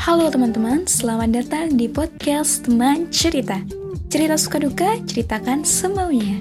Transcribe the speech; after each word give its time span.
Halo 0.00 0.32
teman-teman, 0.32 0.88
selamat 0.88 1.28
datang 1.28 1.76
di 1.76 1.84
podcast 1.84 2.64
Teman 2.64 3.12
Cerita. 3.12 3.60
Cerita 4.08 4.32
suka 4.40 4.56
duka, 4.56 4.96
ceritakan 5.04 5.60
semaunya. 5.60 6.40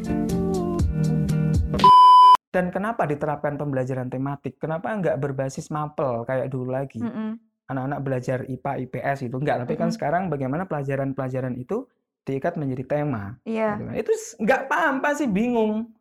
Dan 2.56 2.72
kenapa 2.72 3.04
diterapkan 3.04 3.60
pembelajaran 3.60 4.08
tematik? 4.08 4.64
Kenapa 4.64 4.96
nggak 4.96 5.20
berbasis 5.20 5.68
mapel 5.76 6.24
kayak 6.24 6.48
dulu 6.48 6.72
lagi? 6.72 7.04
Mm-mm. 7.04 7.36
Anak-anak 7.68 8.00
belajar 8.00 8.48
IPA, 8.48 8.88
IPS 8.88 9.28
itu 9.28 9.36
nggak. 9.36 9.68
Tapi 9.68 9.76
kan 9.76 9.92
Mm-mm. 9.92 9.98
sekarang 10.00 10.24
bagaimana 10.32 10.64
pelajaran-pelajaran 10.64 11.60
itu 11.60 11.84
diikat 12.24 12.56
menjadi 12.56 12.88
tema? 12.88 13.36
Iya. 13.44 13.76
gitu 13.76 13.84
kan. 13.92 13.94
Itu 14.00 14.12
nggak 14.40 14.62
paham, 14.72 15.04
pasti 15.04 15.28
bingung. 15.28 15.92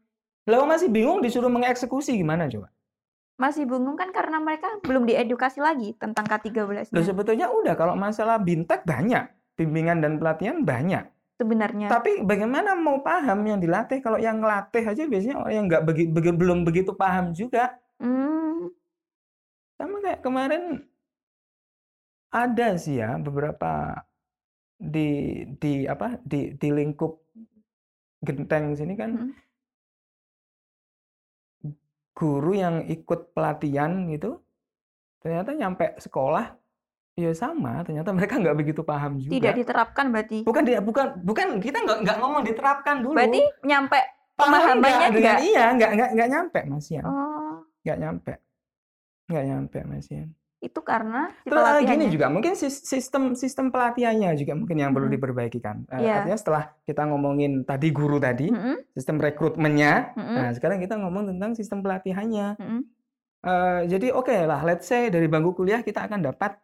Lalu 0.47 0.65
masih 0.65 0.89
bingung 0.95 1.19
disuruh 1.19 1.51
mengeksekusi 1.51 2.15
gimana 2.15 2.47
coba? 2.47 2.71
Masih 3.39 3.65
bingung 3.65 3.95
kan 3.95 4.11
karena 4.11 4.37
mereka 4.37 4.67
belum 4.83 5.07
diedukasi 5.07 5.63
lagi 5.63 5.95
tentang 5.95 6.27
K13 6.27 6.91
Loh 6.91 7.01
sebetulnya 7.01 7.47
udah 7.49 7.73
kalau 7.73 7.95
masalah 7.95 8.37
bintek 8.37 8.83
banyak, 8.83 9.25
bimbingan 9.55 9.99
dan 9.99 10.19
pelatihan 10.19 10.61
banyak. 10.61 11.07
sebenarnya. 11.39 11.87
Tapi 11.87 12.27
bagaimana 12.27 12.75
mau 12.75 12.99
paham 12.99 13.47
yang 13.47 13.63
dilatih 13.63 14.03
kalau 14.03 14.19
yang 14.19 14.43
ngelatih 14.43 14.83
aja 14.83 15.07
biasanya 15.07 15.39
orang 15.39 15.55
yang 15.55 15.67
nggak 15.71 15.85
begi- 15.87 16.11
begi- 16.11 16.35
belum 16.35 16.67
begitu 16.67 16.91
paham 16.93 17.31
juga. 17.31 17.79
Hmm, 18.03 18.75
Sama 19.79 20.03
kayak 20.03 20.19
kemarin 20.19 20.83
ada 22.29 22.75
sih 22.75 22.99
ya 22.99 23.15
beberapa 23.17 24.03
di 24.75 25.09
di 25.55 25.87
apa 25.87 26.19
di 26.21 26.55
di 26.55 26.69
lingkup 26.69 27.23
genteng 28.19 28.75
sini 28.75 28.95
kan 28.95 29.11
Mm. 29.15 29.31
Guru 32.19 32.59
yang 32.59 32.83
ikut 32.91 33.31
pelatihan 33.31 34.11
gitu 34.11 34.43
ternyata 35.23 35.55
nyampe 35.55 35.95
sekolah 36.03 36.59
ya 37.19 37.31
sama 37.35 37.83
ternyata 37.83 38.11
mereka 38.15 38.39
nggak 38.39 38.57
begitu 38.59 38.83
paham 38.87 39.19
juga. 39.19 39.35
tidak 39.35 39.55
diterapkan 39.59 40.07
berarti. 40.15 40.39
Bukan 40.47 40.63
dia 40.63 40.79
bukan 40.79 41.19
bukan 41.27 41.59
kita 41.59 41.83
nggak 41.83 41.99
nggak 42.07 42.17
ngomong 42.23 42.43
diterapkan 42.47 43.03
dulu. 43.03 43.19
Berarti 43.19 43.43
nyampe 43.67 43.99
Paham 44.39 44.55
pemahamannya 44.55 45.07
nggak 45.19 45.39
iya 45.43 45.65
nggak 45.75 45.91
nggak 45.99 46.11
nggak 46.15 46.29
nyampe 46.31 46.59
Mas 46.71 46.87
Ian 46.95 47.05
Oh, 47.11 47.59
nggak 47.83 47.99
nyampe 47.99 48.33
nggak 49.27 49.45
nyampe 49.51 49.79
Mas 49.83 50.07
Ian. 50.15 50.31
Itu 50.59 50.81
karena 50.83 51.31
si 51.47 51.49
Terus 51.55 51.63
ah, 51.63 51.79
gini 51.79 52.11
juga 52.11 52.27
mungkin 52.27 52.53
sis- 52.59 52.83
sistem 52.83 53.39
sistem 53.39 53.71
pelatihannya 53.71 54.35
juga 54.35 54.59
mungkin 54.59 54.77
yang 54.83 54.91
perlu 54.91 55.07
diperbaiki 55.07 55.63
kan. 55.63 55.87
Eh, 55.87 56.03
Iya. 56.03 56.27
Artinya 56.27 56.39
setelah 56.39 56.63
kita 56.83 57.03
ngomongin 57.07 57.63
tadi 57.63 57.89
guru 57.95 58.19
tadi 58.19 58.51
Mm-mm, 58.51 58.77
sistem 58.99 59.23
rekrutmennya, 59.23 60.19
mm-mm, 60.19 60.35
nah 60.35 60.49
sekarang 60.51 60.83
kita 60.83 60.99
ngomong 60.99 61.31
tentang 61.31 61.55
sistem 61.55 61.79
pelatihannya. 61.87 62.59
mm-mm. 62.59 62.81
Eh, 63.39 63.81
jadi 63.87 64.11
oke 64.11 64.35
lah, 64.51 64.67
let's 64.67 64.91
say 64.91 65.15
dari 65.15 65.31
bangku 65.31 65.55
kuliah 65.55 65.79
kita 65.87 66.11
akan 66.11 66.27
dapat 66.27 66.59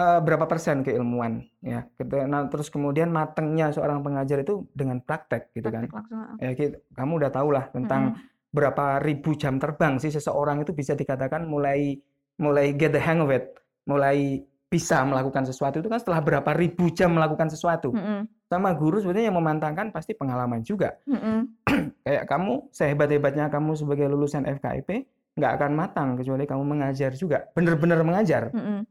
eh, 0.00 0.20
berapa 0.24 0.46
persen 0.48 0.80
keilmuan 0.80 1.44
ya. 1.60 1.84
Nah, 2.24 2.48
terus 2.48 2.72
kemudian 2.72 3.12
matengnya 3.12 3.68
seorang 3.74 4.00
pengajar 4.00 4.40
itu 4.40 4.64
dengan 4.72 5.04
praktek 5.04 5.52
gitu 5.52 5.68
kan. 5.68 5.84
Langsung. 5.92 6.40
Ya, 6.40 6.50
ki- 6.56 6.78
kamu 6.96 7.12
udah 7.20 7.30
tahu 7.36 7.48
lah 7.52 7.68
tentang 7.68 8.16
berapa 8.50 8.98
ribu 8.98 9.36
jam 9.38 9.62
terbang 9.62 10.00
sih 10.02 10.10
seseorang 10.10 10.64
itu 10.64 10.74
bisa 10.74 10.98
dikatakan 10.98 11.46
mulai 11.46 12.00
mulai 12.40 12.72
get 12.72 12.90
the 12.90 12.98
hang 12.98 13.20
of 13.20 13.28
it, 13.28 13.52
mulai 13.84 14.40
bisa 14.66 15.02
melakukan 15.02 15.44
sesuatu 15.44 15.82
itu 15.82 15.90
kan 15.90 15.98
setelah 15.98 16.22
berapa 16.22 16.50
ribu 16.54 16.88
jam 16.90 17.12
melakukan 17.12 17.50
sesuatu. 17.50 17.90
Mm-mm, 17.90 18.24
Sama 18.46 18.70
guru 18.72 18.98
sebenarnya 18.98 19.28
yang 19.28 19.36
memantangkan 19.36 19.90
pasti 19.90 20.14
pengalaman 20.14 20.62
juga. 20.62 20.94
mm-mm. 21.04 21.44
Kayak 22.06 22.24
kamu 22.24 22.70
sehebat-hebatnya 22.70 23.50
kamu 23.50 23.76
sebagai 23.76 24.06
lulusan 24.08 24.46
FKIP 24.48 25.04
nggak 25.36 25.52
akan 25.58 25.70
matang 25.74 26.08
kecuali 26.14 26.42
kamu 26.42 26.64
mengajar 26.64 27.14
juga, 27.14 27.46
benar-benar 27.52 28.02
mengajar, 28.02 28.50
Mm-mm. 28.50 28.82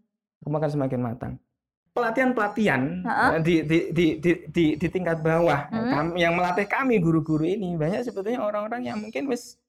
kamu 0.43 0.55
akan 0.55 0.71
semakin 0.71 0.99
matang. 0.99 1.33
Pelatihan-pelatihan 1.89 2.81
di, 3.41 3.59
di, 3.61 3.77
di, 3.91 4.05
di, 4.17 4.31
di, 4.47 4.65
di 4.77 4.87
tingkat 4.87 5.19
bawah 5.19 5.67
Hmm. 5.67 5.89
kami- 5.91 6.21
yang 6.21 6.33
melatih 6.33 6.63
kami 6.63 6.95
guru-guru 6.97 7.43
ini 7.43 7.75
banyak 7.75 8.03
sebetulnya 8.03 8.39
orang-orang 8.39 8.87
yang 8.87 8.97
mungkin 8.97 9.27
wis 9.27 9.59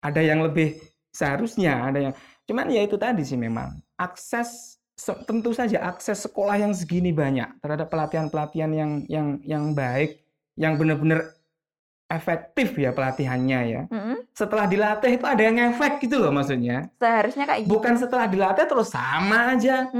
ada 0.00 0.20
yang 0.20 0.40
lebih 0.40 0.80
seharusnya, 1.10 1.84
ada 1.84 1.98
yang 2.00 2.14
cuman 2.44 2.68
ya 2.68 2.84
itu 2.84 2.96
tadi 3.00 3.24
sih 3.24 3.40
memang 3.40 3.80
akses 3.96 4.76
se- 4.94 5.22
tentu 5.26 5.50
saja 5.50 5.82
akses 5.90 6.22
sekolah 6.24 6.54
yang 6.60 6.72
segini 6.72 7.10
banyak 7.10 7.50
terhadap 7.58 7.90
pelatihan-pelatihan 7.90 8.70
yang 8.70 8.90
yang 9.10 9.26
yang 9.42 9.64
baik, 9.74 10.22
yang 10.54 10.78
benar-benar 10.78 11.34
efektif 12.06 12.78
ya 12.78 12.94
pelatihannya 12.94 13.60
ya. 13.66 13.82
Mm-mm. 13.90 14.28
Setelah 14.30 14.70
dilatih 14.70 15.18
itu 15.18 15.26
ada 15.26 15.42
yang 15.42 15.58
efek 15.74 16.04
gitu 16.04 16.20
loh 16.22 16.30
maksudnya. 16.30 16.92
Seharusnya 17.00 17.44
kayak 17.48 17.66
gitu. 17.66 17.72
Bukan 17.74 17.94
setelah 17.98 18.26
dilatih 18.30 18.66
terus 18.70 18.92
sama 18.92 19.56
aja. 19.56 19.90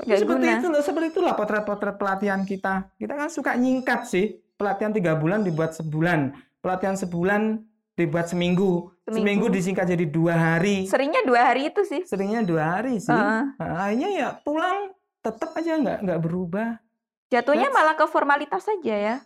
Nggak 0.00 0.18
seperti 0.20 0.46
guna. 0.46 0.56
itu 0.60 0.66
loh, 0.70 0.82
seperti 0.84 1.06
itulah 1.12 1.34
potret-potret 1.36 1.96
pelatihan 2.00 2.40
kita. 2.46 2.88
Kita 2.96 3.12
kan 3.18 3.28
suka 3.28 3.52
nyingkat 3.56 4.06
sih. 4.08 4.38
Pelatihan 4.56 4.92
tiga 4.92 5.16
bulan 5.16 5.40
dibuat 5.40 5.72
sebulan, 5.72 6.36
pelatihan 6.60 6.92
sebulan 6.92 7.64
dibuat 8.00 8.26
seminggu, 8.26 8.88
seminggu, 9.02 9.44
Seminggu. 9.44 9.46
disingkat 9.52 9.86
jadi 9.86 10.04
dua 10.04 10.32
hari. 10.32 10.88
Seringnya 10.88 11.20
dua 11.22 11.40
hari 11.44 11.68
itu 11.68 11.84
sih. 11.84 12.00
Seringnya 12.02 12.40
dua 12.40 12.80
hari 12.80 12.96
sih. 12.96 13.12
Nah, 13.12 13.52
akhirnya 13.56 14.08
ya 14.08 14.28
pulang 14.36 14.90
tetap 15.20 15.52
aja 15.52 15.76
nggak 15.76 15.98
nggak 16.00 16.20
berubah. 16.20 16.80
Jatuhnya 17.28 17.68
That's- 17.68 17.76
malah 17.76 17.94
ke 17.94 18.06
formalitas 18.06 18.64
saja 18.64 18.96
ya. 18.96 19.16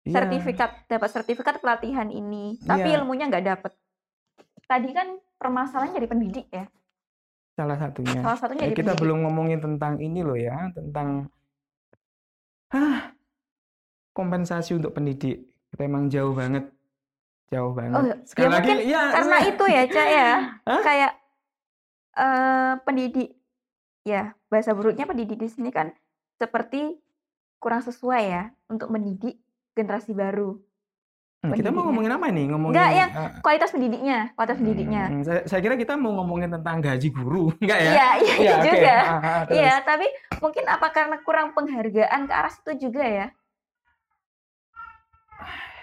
Iya. 0.00 0.16
sertifikat 0.16 0.88
dapat 0.88 1.12
sertifikat 1.12 1.54
pelatihan 1.60 2.08
ini 2.08 2.56
tapi 2.58 2.88
Iya. 2.88 3.04
ilmunya 3.04 3.28
nggak 3.28 3.44
dapat 3.46 3.72
tadi 4.64 4.96
kan 4.96 5.12
permasalahan 5.36 5.92
jadi 5.92 6.08
pendidik 6.08 6.48
ya 6.48 6.72
salah 7.52 7.76
satunya. 7.76 8.24
salah 8.24 8.40
satunya 8.40 8.64
Eh, 8.64 8.72
jadi 8.72 8.80
kita 8.80 8.96
pendidik 8.96 9.02
belum 9.04 9.18
ngomongin 9.28 9.60
tentang 9.60 10.00
ini 10.00 10.24
loh 10.24 10.40
ya, 10.40 10.72
tentang 10.72 11.28
ah, 12.70 13.12
kompensasi 14.10 14.72
untuk 14.72 14.94
pendidik. 14.94 15.44
Kita 15.68 15.84
emang 15.84 16.08
jauh 16.08 16.32
banget, 16.32 16.64
jauh 17.50 17.74
banget. 17.74 17.94
Oh, 17.96 18.04
ya 18.06 18.16
Sekali 18.22 18.46
lagi, 18.46 18.54
mungkin 18.56 18.78
ya, 18.86 19.02
karena 19.10 19.26
saya- 19.36 19.48
itu 19.50 19.64
ya 19.66 19.82
cak 19.84 20.08
ya 20.08 20.30
Hah? 20.70 20.80
kayak 20.80 21.12
eh 22.12 22.72
pendidik 22.80 23.30
ya 24.02 24.22
bahasa 24.46 24.70
buruknya 24.70 25.04
pendidik 25.04 25.36
di 25.36 25.46
sini 25.46 25.70
kan 25.70 25.94
seperti 26.32 26.98
kurang 27.56 27.80
sesuai 27.80 28.22
ya 28.24 28.42
untuk 28.66 28.88
mendidik 28.88 29.36
generasi 29.72 30.12
baru 30.12 30.56
Hmm, 31.40 31.56
kita 31.56 31.72
mau 31.72 31.80
pendidiknya. 31.80 31.86
ngomongin 31.88 32.12
apa 32.12 32.26
nih? 32.28 32.44
Ngomongin 32.52 32.74
Enggak, 32.76 32.90
yang 32.92 33.10
eh, 33.10 33.30
kualitas 33.40 33.70
pendidiknya 33.70 34.18
kualitas 34.30 34.58
pendidiknya 34.60 35.04
hmm, 35.08 35.22
saya, 35.24 35.40
saya 35.48 35.60
kira 35.60 35.74
kita 35.74 35.96
mau 35.96 36.12
ngomongin 36.12 36.52
tentang 36.52 36.76
gaji 36.78 37.08
guru, 37.08 37.48
enggak 37.64 37.80
ya? 37.80 37.92
iya 37.96 38.08
iya 38.36 38.52
oke. 38.60 38.68
juga 38.68 38.96
Ah, 39.00 39.16
ah, 39.16 39.42
iya 39.48 39.74
tapi 39.80 40.04
mungkin 40.36 40.64
apa 40.66 40.86
karena 40.90 41.16
kurang 41.20 41.50
penghargaan 41.50 42.28
ke 42.28 42.32
arah 42.32 42.52
situ 42.52 42.72
juga 42.84 43.02
ya 43.02 43.26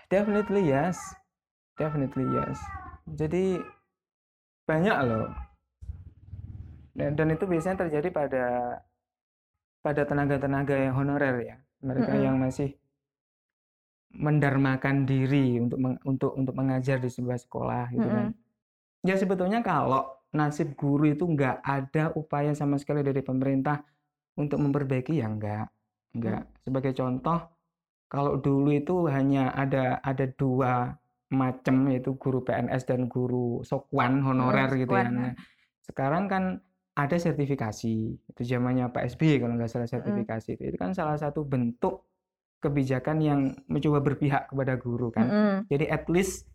Definitely 0.07 0.63
yes. 0.63 1.16
Definitely 1.77 2.25
yes. 2.33 2.57
Jadi 3.05 3.61
banyak 4.67 4.97
loh. 5.07 5.29
Dan, 6.97 7.13
dan 7.13 7.27
itu 7.29 7.45
biasanya 7.45 7.85
terjadi 7.85 8.09
pada 8.09 8.45
pada 9.85 10.01
tenaga-tenaga 10.03 10.75
yang 10.75 10.97
honorer 10.97 11.35
ya. 11.45 11.57
Mereka 11.85 12.17
Mm-mm. 12.17 12.25
yang 12.25 12.35
masih 12.41 12.73
mendarmakan 14.17 15.05
diri 15.05 15.61
untuk 15.61 15.77
meng- 15.77 16.01
untuk 16.01 16.33
untuk 16.33 16.55
mengajar 16.57 16.97
di 16.97 17.09
sebuah 17.13 17.37
sekolah 17.37 17.93
gitu 17.93 18.09
kan. 18.09 18.33
Ya 19.05 19.13
sebetulnya 19.13 19.61
kalau 19.61 20.09
nasib 20.33 20.73
guru 20.73 21.13
itu 21.13 21.23
nggak 21.23 21.61
ada 21.61 22.11
upaya 22.17 22.51
sama 22.57 22.81
sekali 22.81 23.05
dari 23.05 23.21
pemerintah 23.21 23.85
untuk 24.33 24.57
memperbaiki 24.57 25.21
ya 25.21 25.29
enggak. 25.29 25.69
Enggak. 26.17 26.49
Sebagai 26.66 26.97
contoh, 26.97 27.39
kalau 28.09 28.41
dulu 28.41 28.73
itu 28.73 29.05
hanya 29.07 29.53
ada 29.53 30.01
ada 30.01 30.25
dua 30.25 30.97
macam 31.27 31.91
yaitu 31.91 32.15
guru 32.15 32.39
PNS 32.43 32.88
dan 32.88 33.11
guru 33.11 33.59
sokwan 33.67 34.23
honorer 34.23 34.71
gitu 34.79 34.95
ya. 34.95 35.11
Nah, 35.11 35.31
sekarang 35.83 36.31
kan 36.31 36.43
ada 36.97 37.17
sertifikasi. 37.19 37.95
Itu 38.15 38.41
zamannya 38.41 38.89
Pak 38.89 39.15
SBY 39.15 39.43
kalau 39.43 39.53
nggak 39.59 39.72
salah 39.72 39.90
sertifikasi 39.90 40.55
itu. 40.55 40.63
Itu 40.73 40.78
kan 40.79 40.96
salah 40.96 41.19
satu 41.19 41.43
bentuk 41.43 42.07
kebijakan 42.57 43.17
yang 43.22 43.40
mencoba 43.69 44.02
berpihak 44.02 44.49
kepada 44.49 44.73
guru 44.81 45.13
kan. 45.13 45.28
Mm-mm. 45.29 45.55
Jadi 45.69 45.85
at 45.91 46.09
least 46.09 46.49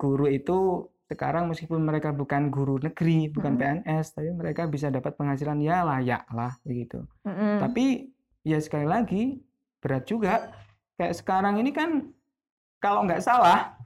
guru 0.00 0.30
itu 0.30 0.88
sekarang 1.04 1.52
meskipun 1.52 1.84
mereka 1.84 2.16
bukan 2.16 2.48
guru 2.48 2.80
negeri, 2.80 3.28
bukan 3.28 3.60
Mm-mm. 3.60 3.84
PNS, 3.84 4.16
tapi 4.16 4.32
mereka 4.32 4.64
bisa 4.64 4.88
dapat 4.88 5.12
penghasilan 5.20 5.60
ya 5.60 5.84
layak 5.84 6.24
lah 6.32 6.56
begitu. 6.64 7.04
Mm-mm. 7.28 7.60
Tapi 7.60 8.08
ya 8.40 8.56
sekali 8.56 8.88
lagi 8.88 9.44
berat 9.84 10.08
juga. 10.08 10.48
Kayak 10.96 11.18
sekarang 11.18 11.60
ini 11.60 11.74
kan 11.74 12.08
kalau 12.80 13.04
nggak 13.04 13.20
salah 13.20 13.76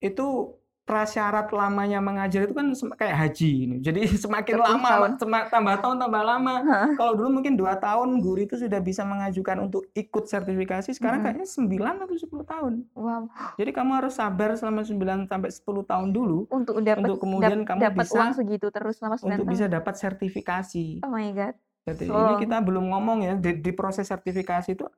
itu 0.00 0.56
prasyarat 0.82 1.46
lamanya 1.50 2.02
mengajar 2.02 2.42
itu 2.42 2.50
kan 2.50 2.66
kayak 2.98 3.14
haji 3.14 3.50
ini. 3.62 3.76
Jadi 3.78 4.10
semakin 4.26 4.54
10 4.54 4.66
lama, 4.66 4.88
tahun. 4.90 5.10
sema- 5.16 5.46
tambah 5.46 5.76
tahun 5.78 5.96
tambah 5.98 6.22
lama. 6.24 6.54
Hah. 6.60 6.88
Kalau 6.92 7.12
dulu 7.14 7.28
mungkin 7.30 7.54
dua 7.54 7.78
tahun 7.78 8.18
guru 8.18 8.42
itu 8.42 8.58
sudah 8.58 8.80
bisa 8.80 9.04
mengajukan 9.04 9.60
untuk 9.60 9.86
ikut 9.92 10.26
sertifikasi, 10.26 10.90
sekarang 10.90 11.22
Mm-mm. 11.22 11.38
kayaknya 11.38 11.46
9 11.46 12.02
atau 12.02 12.16
10 12.18 12.42
tahun. 12.44 12.72
Wow, 12.92 13.22
Jadi 13.54 13.70
kamu 13.70 13.90
harus 13.94 14.14
sabar 14.14 14.50
selama 14.52 14.82
9 14.82 14.98
sampai 15.24 15.50
10 15.52 15.62
tahun 15.86 16.08
dulu 16.10 16.50
untuk 16.50 16.74
dapat 16.80 17.06
untuk 17.06 17.18
kemudian 17.18 17.58
dap- 17.60 17.68
kamu 17.68 17.80
dapat 17.86 18.04
bisa 18.04 18.16
uang 18.18 18.32
segitu 18.34 18.66
terus 18.68 18.94
selama 18.96 19.14
9 19.14 19.24
untuk 19.28 19.36
tahun. 19.40 19.52
bisa 19.54 19.66
dapat 19.68 19.94
sertifikasi. 19.94 20.86
Oh 21.00 21.08
my 21.08 21.30
god. 21.30 21.54
Jadi 21.80 22.04
ini 22.04 22.12
Oh. 22.12 22.36
kita 22.36 22.58
belum 22.58 22.84
ngomong 22.88 23.18
ya 23.20 23.34
di, 23.36 23.56
di 23.56 23.70
proses 23.70 24.04
sertifikasi 24.04 24.74
itu 24.74 24.90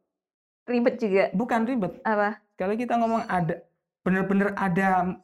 Ribet 0.63 0.95
juga. 0.97 1.25
bukan 1.33 1.61
ribet. 1.63 1.99
Apa? 2.01 2.39
Kalau 2.55 2.73
kita 2.73 2.95
ngomong 2.95 3.27
ada 3.27 3.61
benar-benar 4.03 4.55
ada 4.55 5.15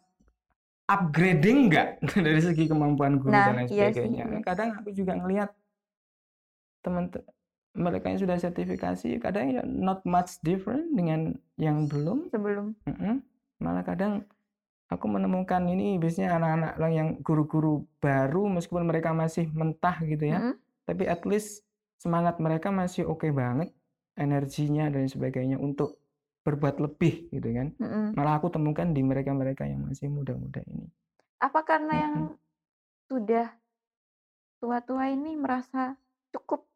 upgrading 0.88 1.68
nggak 1.68 1.88
dari 2.26 2.40
segi 2.40 2.64
kemampuan 2.64 3.20
guru 3.20 3.34
Nah, 3.34 3.52
dan 3.52 3.54
lain 3.60 3.68
iya 3.68 3.92
sih, 3.92 4.06
sebagainya. 4.08 4.24
iya. 4.24 4.40
Kadang 4.40 4.68
aku 4.74 4.90
juga 4.90 5.12
ngelihat 5.14 5.50
teman 6.80 7.12
te- 7.12 7.26
mereka 7.76 8.10
yang 8.10 8.18
sudah 8.18 8.38
sertifikasi 8.40 9.20
kadang 9.20 9.52
ya 9.52 9.62
not 9.62 10.02
much 10.02 10.40
different 10.40 10.88
dengan 10.96 11.36
yang 11.54 11.86
belum. 11.86 12.32
Sebelum. 12.32 12.74
Mm-mm. 12.88 13.20
Malah 13.60 13.84
kadang 13.84 14.24
aku 14.88 15.04
menemukan 15.06 15.60
ini 15.68 16.00
biasanya 16.00 16.40
anak-anak 16.40 16.72
yang 16.88 17.08
guru-guru 17.20 17.84
baru 18.00 18.48
meskipun 18.48 18.88
mereka 18.88 19.12
masih 19.12 19.46
mentah 19.52 20.00
gitu 20.00 20.24
ya, 20.24 20.38
Mm-mm. 20.40 20.54
tapi 20.88 21.04
at 21.04 21.22
least 21.28 21.62
semangat 22.00 22.40
mereka 22.40 22.72
masih 22.72 23.04
oke 23.04 23.28
banget, 23.28 23.68
energinya 24.16 24.88
dan 24.88 25.04
sebagainya 25.04 25.60
untuk 25.60 25.97
berbuat 26.48 26.80
lebih 26.80 27.28
gitu 27.28 27.48
kan. 27.52 27.68
Mm-mm. 27.76 28.16
Malah 28.16 28.40
aku 28.40 28.48
temukan 28.48 28.88
di 28.88 29.04
mereka-mereka 29.04 29.68
yang 29.68 29.84
masih 29.84 30.08
muda-muda 30.08 30.64
ini. 30.64 30.88
Apa 31.38 31.60
karena 31.68 31.94
yang 32.08 32.14
Mm-mm. 32.16 32.36
sudah 33.12 33.46
tua-tua 34.58 35.12
ini 35.12 35.36
merasa 35.36 35.94
cukup 36.32 36.66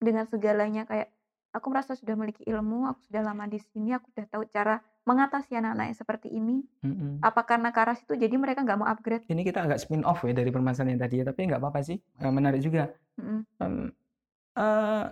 dengan 0.00 0.24
segalanya 0.24 0.88
kayak 0.88 1.12
aku 1.52 1.66
merasa 1.68 1.92
sudah 1.98 2.14
memiliki 2.16 2.46
ilmu, 2.46 2.88
aku 2.88 3.04
sudah 3.10 3.22
lama 3.26 3.44
di 3.50 3.58
sini, 3.60 3.92
aku 3.92 4.08
sudah 4.14 4.26
tahu 4.30 4.46
cara 4.48 4.80
mengatasi 5.04 5.58
anak-anak 5.58 5.84
yang 5.92 5.98
seperti 5.98 6.28
ini. 6.30 6.62
Mm-mm. 6.86 7.20
Apa 7.20 7.42
karena 7.44 7.74
karas 7.74 8.00
itu 8.06 8.14
jadi 8.16 8.32
mereka 8.38 8.62
nggak 8.62 8.78
mau 8.80 8.88
upgrade? 8.88 9.26
Ini 9.26 9.42
kita 9.44 9.66
agak 9.66 9.82
spin 9.82 10.06
off 10.06 10.22
ya 10.24 10.32
dari 10.32 10.48
permasalahan 10.48 10.96
yang 10.96 11.02
tadi 11.02 11.14
ya, 11.20 11.24
tapi 11.26 11.50
nggak 11.50 11.60
apa-apa 11.60 11.80
sih, 11.84 11.98
Eh, 11.98 12.32
menarik 12.32 12.62
juga. 12.62 12.88
Mm-mm. 13.18 13.40
Em, 13.60 13.74
eh, 14.56 15.04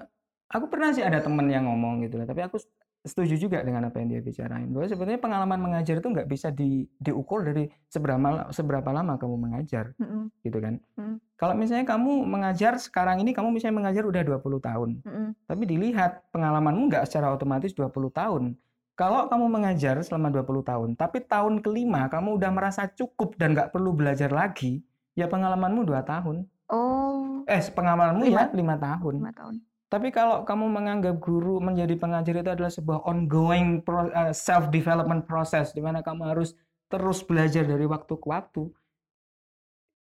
aku 0.48 0.66
pernah 0.70 0.94
sih 0.94 1.04
ada 1.04 1.20
temen 1.20 1.46
yang 1.50 1.68
ngomong 1.68 2.06
gitu 2.06 2.16
lah, 2.16 2.26
tapi 2.28 2.40
aku 2.46 2.56
setuju 2.98 3.38
juga 3.38 3.62
dengan 3.62 3.86
apa 3.86 3.98
yang 3.98 4.10
dia 4.10 4.20
bicarain 4.20 4.68
bahwa 4.68 4.84
sebenarnya 4.84 5.18
pengalaman 5.18 5.58
mengajar 5.58 5.96
itu 5.96 6.08
nggak 6.08 6.26
bisa 6.26 6.50
di, 6.50 6.84
diukur 6.98 7.40
dari 7.42 7.66
seberapa 7.86 8.18
seberapa 8.50 8.90
lama 8.90 9.14
kamu 9.16 9.36
mengajar 9.38 9.94
Mm-mm. 9.96 10.28
gitu 10.42 10.58
kan. 10.58 10.76
Mm. 10.94 11.16
Kalau 11.34 11.54
misalnya 11.54 11.86
kamu 11.86 12.26
mengajar 12.26 12.76
sekarang 12.76 13.22
ini 13.22 13.30
kamu 13.30 13.48
misalnya 13.50 13.76
mengajar 13.80 14.02
udah 14.02 14.22
20 14.22 14.42
tahun, 14.60 14.88
Mm-mm. 15.06 15.28
tapi 15.46 15.62
dilihat 15.64 16.26
pengalamanmu 16.30 16.90
nggak 16.90 17.06
secara 17.06 17.30
otomatis 17.30 17.70
20 17.72 17.90
tahun. 18.10 18.44
Kalau 18.92 19.30
kamu 19.30 19.46
mengajar 19.46 19.94
selama 20.02 20.26
20 20.34 20.66
tahun, 20.66 20.88
tapi 20.98 21.22
tahun 21.22 21.62
kelima 21.62 22.10
kamu 22.10 22.34
udah 22.34 22.50
merasa 22.50 22.90
cukup 22.90 23.38
dan 23.38 23.54
nggak 23.54 23.70
perlu 23.70 23.94
belajar 23.94 24.26
lagi, 24.28 24.82
ya 25.14 25.30
pengalamanmu 25.30 25.86
dua 25.86 26.02
tahun. 26.02 26.42
Oh, 26.68 27.46
Eh, 27.46 27.62
pengalamanmu 27.72 28.26
Lima- 28.26 28.50
ya 28.50 28.52
lima 28.52 28.74
tahun. 28.76 29.12
lima 29.16 29.32
tahun. 29.32 29.54
Tapi 29.88 30.12
kalau 30.12 30.44
kamu 30.44 30.69
menganggap 30.69 31.17
guru 31.17 31.64
menjadi 31.64 31.96
pengajar 31.96 32.44
itu 32.44 32.50
adalah 32.52 32.69
sebuah 32.69 33.08
ongoing 33.08 33.81
pro- 33.81 34.12
eh, 34.12 34.37
self 34.37 34.69
development 34.69 35.25
process 35.25 35.73
di 35.73 35.81
mana 35.81 36.05
kamu 36.05 36.29
harus 36.29 36.52
terus 36.93 37.25
belajar 37.25 37.64
dari 37.64 37.88
waktu 37.88 38.12
ke 38.12 38.26
waktu. 38.29 38.69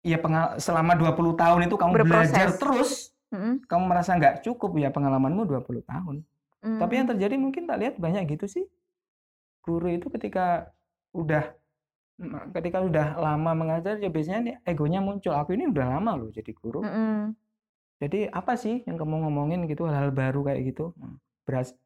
Ya 0.04 0.20
selama 0.60 0.98
20 1.00 1.38
tahun 1.40 1.72
itu 1.72 1.76
kamu 1.80 2.04
belajar 2.04 2.52
Berproses. 2.52 2.60
terus, 2.60 2.90
Mm-mm. 3.32 3.64
kamu 3.70 3.84
merasa 3.88 4.12
nggak 4.18 4.44
cukup 4.44 4.76
ya 4.76 4.92
pengalamanmu 4.92 5.48
20 5.48 5.86
tahun. 5.88 6.26
Tapi 6.62 6.94
yang 6.94 7.08
Mm. 7.08 7.12
terjadi 7.16 7.36
mungkin 7.40 7.64
tak 7.66 7.78
lihat 7.80 7.96
banyak 7.96 8.28
gitu 8.36 8.46
sih. 8.52 8.66
Guru 9.64 9.88
itu 9.88 10.12
ketika 10.12 10.68
udah 11.16 11.54
ketika 12.54 12.82
udah 12.86 13.18
lama 13.18 13.52
mengajar 13.58 13.98
ya 13.98 14.10
biasanya 14.12 14.40
nih 14.42 14.56
egonya 14.68 15.00
muncul. 15.00 15.32
Aku 15.34 15.54
ini 15.56 15.70
udah 15.72 15.86
lama 15.98 16.18
loh 16.18 16.30
jadi 16.34 16.52
guru. 16.54 16.82
Mm-mm. 16.84 17.34
Jadi 18.02 18.26
apa 18.34 18.58
sih 18.58 18.82
yang 18.90 18.98
kamu 18.98 19.30
ngomongin 19.30 19.70
gitu 19.70 19.86
hal-hal 19.86 20.10
baru 20.10 20.42
kayak 20.42 20.74
gitu? 20.74 20.98
Nah, 20.98 21.22
Beras 21.46 21.78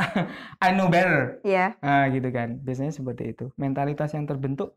I 0.64 0.72
know 0.74 0.88
better. 0.90 1.38
Iya. 1.46 1.76
Nah, 1.78 2.08
gitu 2.10 2.28
kan. 2.32 2.58
Biasanya 2.64 2.90
seperti 2.90 3.36
itu. 3.36 3.52
Mentalitas 3.60 4.10
yang 4.16 4.26
terbentuk 4.26 4.74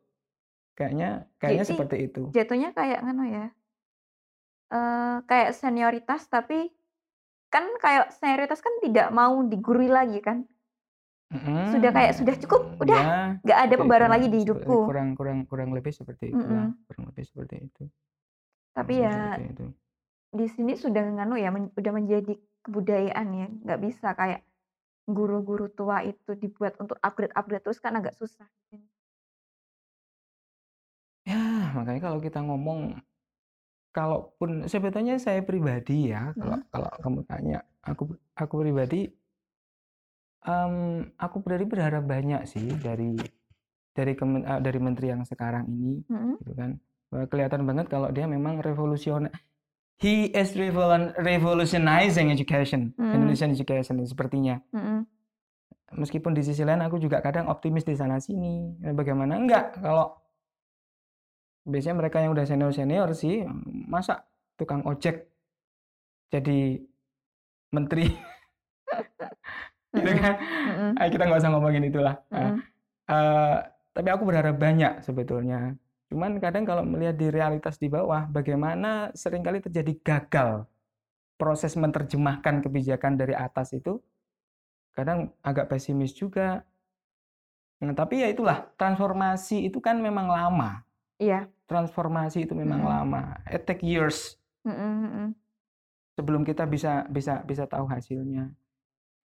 kayaknya 0.78 1.26
kayaknya 1.40 1.66
Jadi, 1.66 1.72
seperti 1.74 1.98
itu. 2.12 2.22
Jatuhnya 2.36 2.70
kayak 2.76 3.00
ngono 3.02 3.24
ya. 3.26 3.46
Eh 4.74 5.16
kayak 5.30 5.52
senioritas 5.58 6.28
tapi 6.30 6.70
kan 7.54 7.66
kayak 7.78 8.10
senioritas 8.18 8.60
kan 8.62 8.74
tidak 8.82 9.14
mau 9.14 9.42
digurui 9.46 9.90
lagi 9.90 10.20
kan. 10.22 10.46
Mm-mm. 11.34 11.74
Sudah 11.74 11.90
kayak 11.94 12.14
sudah 12.14 12.36
cukup, 12.46 12.62
udah 12.82 12.98
Ya, 13.02 13.14
nggak 13.42 13.60
ada 13.70 13.76
pembaruan 13.78 14.10
itu. 14.10 14.16
lagi 14.18 14.28
di 14.30 14.38
hidupku. 14.46 14.76
Kurang 14.86 15.10
kurang 15.18 15.40
kurang 15.50 15.70
lebih 15.74 15.94
seperti 15.94 16.34
itulah. 16.34 16.70
Mm-mm. 16.70 16.86
Kurang 16.90 17.04
lebih 17.10 17.24
seperti 17.26 17.56
itu. 17.70 17.84
Tapi 18.74 18.94
ya 19.06 19.14
seperti 19.38 19.54
itu. 19.54 19.66
di 20.34 20.48
sini 20.50 20.74
sudah 20.74 21.04
nganu 21.14 21.38
ya, 21.38 21.50
men- 21.54 21.74
udah 21.78 21.92
menjadi 21.94 22.34
kebudayaan 22.66 23.28
ya. 23.38 23.48
Nggak 23.64 23.80
bisa 23.86 24.08
kayak 24.18 24.42
guru-guru 25.06 25.68
tua 25.70 26.02
itu 26.02 26.32
dibuat 26.34 26.80
untuk 26.80 26.98
upgrade-upgrade 27.00 27.64
terus 27.64 27.78
kan 27.78 27.94
agak 27.96 28.16
susah. 28.18 28.48
Ya, 31.24 31.72
makanya 31.72 32.02
kalau 32.04 32.20
kita 32.20 32.40
ngomong 32.44 33.00
kalaupun 33.94 34.66
sebetulnya 34.66 35.16
saya 35.22 35.40
pribadi 35.46 36.12
ya, 36.12 36.34
kalau 36.36 36.58
Hmm. 36.60 36.68
kalau 36.68 36.90
kamu 37.00 37.20
tanya, 37.30 37.58
aku 37.80 38.04
aku 38.34 38.54
pribadi 38.60 39.08
em, 40.44 40.76
aku 41.16 41.40
pribadi 41.40 41.66
berharap 41.70 42.04
banyak 42.04 42.44
sih 42.44 42.68
dari 42.76 43.16
dari 43.94 44.14
kemen- 44.18 44.44
eh, 44.44 44.60
dari 44.60 44.80
menteri 44.82 45.14
yang 45.14 45.24
sekarang 45.24 45.70
ini 45.70 46.02
Mm-mm. 46.10 46.36
gitu 46.42 46.54
kan. 46.58 46.72
Kelihatan 47.30 47.64
banget 47.64 47.86
kalau 47.88 48.10
dia 48.10 48.26
memang 48.26 48.60
revolusioner 48.60 49.30
he 50.02 50.34
is 50.34 50.52
revol- 50.58 51.14
revolutionizing 51.16 52.28
education, 52.28 52.92
Hmm. 52.98 53.14
Indonesian 53.16 53.54
education 53.54 54.02
sepertinya. 54.04 54.60
Mm-mm. 54.74 55.06
Meskipun 55.94 56.34
di 56.34 56.42
sisi 56.42 56.66
lain 56.66 56.82
aku 56.82 56.98
juga 56.98 57.22
kadang 57.22 57.46
optimis 57.48 57.86
di 57.86 57.94
sana 57.94 58.18
sini. 58.18 58.74
Bagaimana 58.82 59.38
enggak 59.38 59.78
kalau 59.78 60.18
biasanya 61.64 62.02
mereka 62.02 62.20
yang 62.20 62.36
udah 62.36 62.44
senior-senior 62.44 63.14
sih 63.16 63.46
masa 63.88 64.28
tukang 64.58 64.84
ojek 64.84 65.30
jadi 66.28 66.82
menteri 67.72 68.10
gitu 69.94 70.10
Mm-mm. 70.10 70.20
kan. 70.20 70.36
Ah, 70.98 71.08
kita 71.08 71.24
nggak 71.24 71.40
usah 71.40 71.52
ngomongin 71.54 71.86
itulah. 71.86 72.18
Ah, 72.28 72.52
Mm-mm. 72.52 72.60
eh, 73.08 73.56
tapi 73.94 74.10
aku 74.10 74.24
berharap 74.26 74.58
banyak 74.58 75.06
sebetulnya. 75.06 75.78
Cuman 76.14 76.38
kadang 76.38 76.62
kalau 76.62 76.86
melihat 76.86 77.18
di 77.18 77.34
realitas 77.34 77.82
di 77.82 77.90
bawah, 77.90 78.30
bagaimana 78.30 79.10
sering 79.18 79.42
kali 79.42 79.66
terjadi 79.66 79.98
gagal 80.06 80.70
proses 81.42 81.74
menerjemahkan 81.74 82.62
kebijakan 82.62 83.18
dari 83.18 83.34
atas 83.34 83.74
itu, 83.74 83.98
kadang 84.94 85.34
agak 85.42 85.74
pesimis 85.74 86.14
juga. 86.14 86.62
Nah, 87.82 87.98
tapi 87.98 88.22
ya 88.22 88.30
itulah, 88.30 88.70
transformasi 88.78 89.66
itu 89.66 89.82
kan 89.82 89.98
memang 89.98 90.30
lama. 90.30 90.86
Iya. 91.18 91.50
Transformasi 91.66 92.46
itu 92.46 92.54
memang 92.54 92.86
Mm-mm. 92.86 92.94
lama. 92.94 93.22
It 93.50 93.66
take 93.66 93.82
years 93.82 94.38
Mm-mm. 94.62 94.94
Mm-mm. 95.10 95.28
sebelum 96.14 96.46
kita 96.46 96.70
bisa 96.70 97.10
bisa 97.10 97.42
bisa 97.42 97.66
tahu 97.66 97.90
hasilnya. 97.90 98.54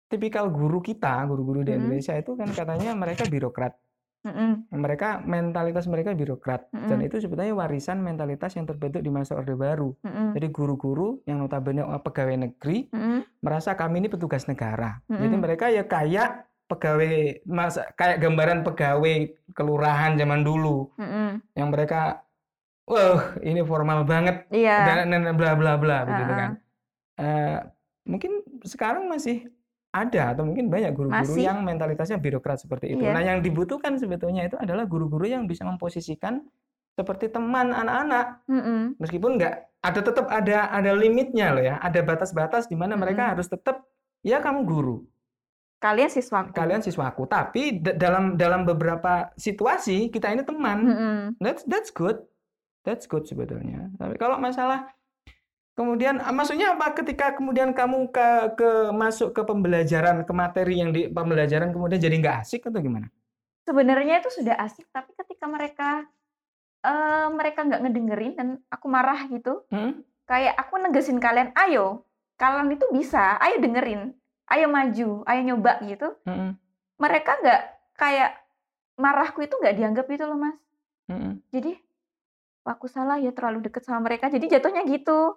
Tipikal 0.06 0.46
guru 0.46 0.78
kita, 0.78 1.26
guru-guru 1.26 1.66
di 1.66 1.74
Mm-mm. 1.74 1.90
Indonesia 1.90 2.14
itu 2.14 2.38
kan 2.38 2.54
katanya 2.54 2.94
mereka 2.94 3.26
birokrat. 3.26 3.74
Mm-mm. 4.18 4.66
mereka 4.74 5.22
mentalitas 5.22 5.86
mereka 5.86 6.10
birokrat 6.10 6.66
dan 6.74 6.98
Mm-mm. 6.98 7.06
itu 7.06 7.22
sebetulnya 7.22 7.54
warisan 7.54 8.02
mentalitas 8.02 8.50
yang 8.58 8.66
terbentuk 8.66 8.98
di 8.98 9.08
masa 9.08 9.38
Orde 9.38 9.54
Baru. 9.54 9.94
Mm-mm. 10.02 10.34
Jadi 10.34 10.46
guru-guru 10.50 11.22
yang 11.22 11.38
notabene 11.38 11.86
pegawai 12.02 12.34
negeri 12.34 12.90
Mm-mm. 12.90 13.22
merasa 13.40 13.78
kami 13.78 14.02
ini 14.02 14.08
petugas 14.10 14.50
negara. 14.50 14.98
Jadi 15.06 15.22
Mm-mm. 15.30 15.38
mereka 15.38 15.70
ya 15.70 15.86
kayak 15.86 16.44
pegawai 16.66 17.40
masa 17.48 17.88
kayak 17.94 18.20
gambaran 18.20 18.60
pegawai 18.60 19.16
kelurahan 19.54 20.18
zaman 20.18 20.42
dulu 20.42 20.90
Mm-mm. 20.98 21.40
yang 21.54 21.70
mereka 21.70 22.20
wah 22.84 23.38
ini 23.40 23.62
formal 23.62 24.02
banget 24.02 24.44
Iya. 24.50 25.04
dan 25.04 25.14
dan 25.14 25.32
bla 25.38 25.54
bla 25.54 25.78
bla 25.78 26.04
begitu 26.04 26.32
kan. 26.34 26.50
Eh, 27.18 27.58
mungkin 28.02 28.32
sekarang 28.64 29.06
masih 29.06 29.46
ada 29.88 30.36
atau 30.36 30.44
mungkin 30.44 30.68
banyak 30.68 30.92
guru-guru 30.92 31.34
yang 31.40 31.64
mentalitasnya 31.64 32.20
birokrat 32.20 32.60
seperti 32.60 32.92
itu. 32.92 33.02
Iya. 33.02 33.12
Nah, 33.16 33.22
yang 33.24 33.38
dibutuhkan 33.40 33.96
sebetulnya 33.96 34.44
itu 34.44 34.56
adalah 34.60 34.84
guru-guru 34.84 35.24
yang 35.24 35.48
bisa 35.48 35.64
memposisikan 35.64 36.44
seperti 36.92 37.30
teman 37.30 37.70
anak-anak, 37.70 38.42
Mm-mm. 38.50 38.98
meskipun 38.98 39.38
nggak 39.38 39.54
ada 39.80 40.00
tetap 40.02 40.26
ada 40.28 40.66
ada 40.68 40.90
limitnya 40.92 41.54
loh 41.54 41.62
ya, 41.62 41.78
ada 41.78 42.02
batas-batas 42.02 42.66
di 42.66 42.74
mana 42.74 42.98
mereka 42.98 43.22
Mm-mm. 43.22 43.32
harus 43.38 43.46
tetap 43.46 43.86
ya 44.20 44.42
kamu 44.42 44.66
guru, 44.66 45.06
Kalian 45.78 46.10
siswaku. 46.10 46.50
kalian 46.50 46.82
siswaku, 46.82 47.30
tapi 47.30 47.78
da- 47.78 47.94
dalam 47.94 48.34
dalam 48.34 48.66
beberapa 48.66 49.30
situasi 49.38 50.10
kita 50.10 50.34
ini 50.34 50.42
teman. 50.42 50.78
Mm-mm. 50.84 51.18
That's 51.38 51.62
that's 51.70 51.94
good. 51.94 52.18
That's 52.82 53.06
good 53.06 53.30
sebetulnya. 53.30 53.94
Tapi 53.94 54.18
kalau 54.18 54.42
masalah 54.42 54.90
kemudian 55.78 56.18
ah, 56.18 56.34
maksudnya 56.34 56.74
apa 56.74 56.90
ketika 56.98 57.38
kemudian 57.38 57.70
kamu 57.70 58.10
ke 58.10 58.58
ke 58.58 58.70
masuk 58.90 59.30
ke 59.30 59.46
pembelajaran 59.46 60.26
ke 60.26 60.32
materi 60.34 60.82
yang 60.82 60.90
di 60.90 61.06
pembelajaran 61.06 61.70
kemudian 61.70 62.02
jadi 62.02 62.18
nggak 62.18 62.36
asik 62.42 62.66
atau 62.66 62.82
gimana? 62.82 63.06
Sebenarnya 63.62 64.18
itu 64.18 64.42
sudah 64.42 64.58
asik, 64.58 64.90
tapi 64.90 65.14
ketika 65.14 65.46
mereka 65.46 66.02
eh 66.82 67.28
mereka 67.30 67.62
nggak 67.62 67.80
ngedengerin 67.86 68.32
dan 68.34 68.48
aku 68.66 68.86
marah 68.90 69.30
gitu, 69.30 69.62
Hmm? 69.70 70.02
kayak 70.26 70.58
aku 70.58 70.78
negesin 70.82 71.22
kalian, 71.22 71.54
ayo, 71.54 72.02
kalian 72.40 72.74
itu 72.74 72.86
bisa, 72.90 73.38
ayo 73.38 73.62
dengerin, 73.62 74.14
ayo 74.50 74.66
maju, 74.66 75.22
ayo 75.26 75.40
nyoba 75.42 75.78
gitu. 75.84 76.08
Mm-mm. 76.26 76.56
Mereka 76.98 77.30
nggak 77.44 77.62
kayak 77.98 78.30
marahku 78.98 79.42
itu 79.46 79.54
nggak 79.58 79.76
dianggap 79.78 80.06
gitu 80.10 80.24
loh 80.26 80.38
mas. 80.38 80.58
Mm-mm. 81.10 81.42
Jadi 81.50 81.76
aku 82.64 82.86
salah 82.88 83.20
ya 83.20 83.32
terlalu 83.32 83.68
deket 83.68 83.84
sama 83.84 84.04
mereka. 84.04 84.28
Jadi 84.32 84.48
jatuhnya 84.48 84.84
gitu. 84.88 85.36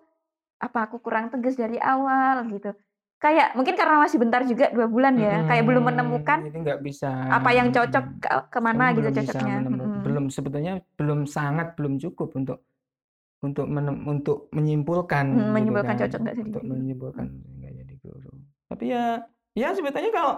Apa 0.62 0.86
aku 0.86 1.02
kurang 1.02 1.28
tegas 1.28 1.58
dari 1.58 1.76
awal 1.76 2.46
gitu. 2.48 2.72
Kayak 3.18 3.54
mungkin 3.54 3.74
karena 3.74 4.02
masih 4.02 4.18
bentar 4.18 4.42
juga 4.46 4.70
dua 4.70 4.86
bulan 4.86 5.14
ya. 5.14 5.46
Kayak 5.46 5.66
belum 5.66 5.84
menemukan 5.84 6.38
Jadi 6.42 6.58
nggak 6.62 6.80
bisa. 6.82 7.10
apa 7.10 7.50
yang 7.50 7.70
cocok 7.70 8.06
ke, 8.18 8.30
ke 8.48 8.60
mana 8.62 8.94
gitu 8.94 9.10
cocoknya. 9.12 9.56
Mm-mm. 9.62 10.02
belum 10.02 10.26
sebetulnya 10.30 10.74
belum 10.96 11.26
sangat 11.26 11.74
belum 11.74 11.98
cukup 11.98 12.30
untuk 12.34 12.62
untuk 13.42 13.66
menem- 13.66 14.06
untuk 14.06 14.54
menyimpulkan 14.54 15.26
Hmm, 15.28 15.42
gitu 15.42 15.54
menyimpulkan 15.54 15.96
kan. 15.98 16.02
cocok 16.06 16.20
nggak 16.22 16.36
jadi 16.38 16.50
untuk 16.54 16.64
menyimpulkan 16.64 17.26
nggak 17.58 17.74
jadi 17.74 17.94
guru 17.98 18.34
tapi 18.70 18.86
ya 18.94 19.06
ya 19.58 19.70
sebetulnya 19.74 20.12
kalau 20.14 20.34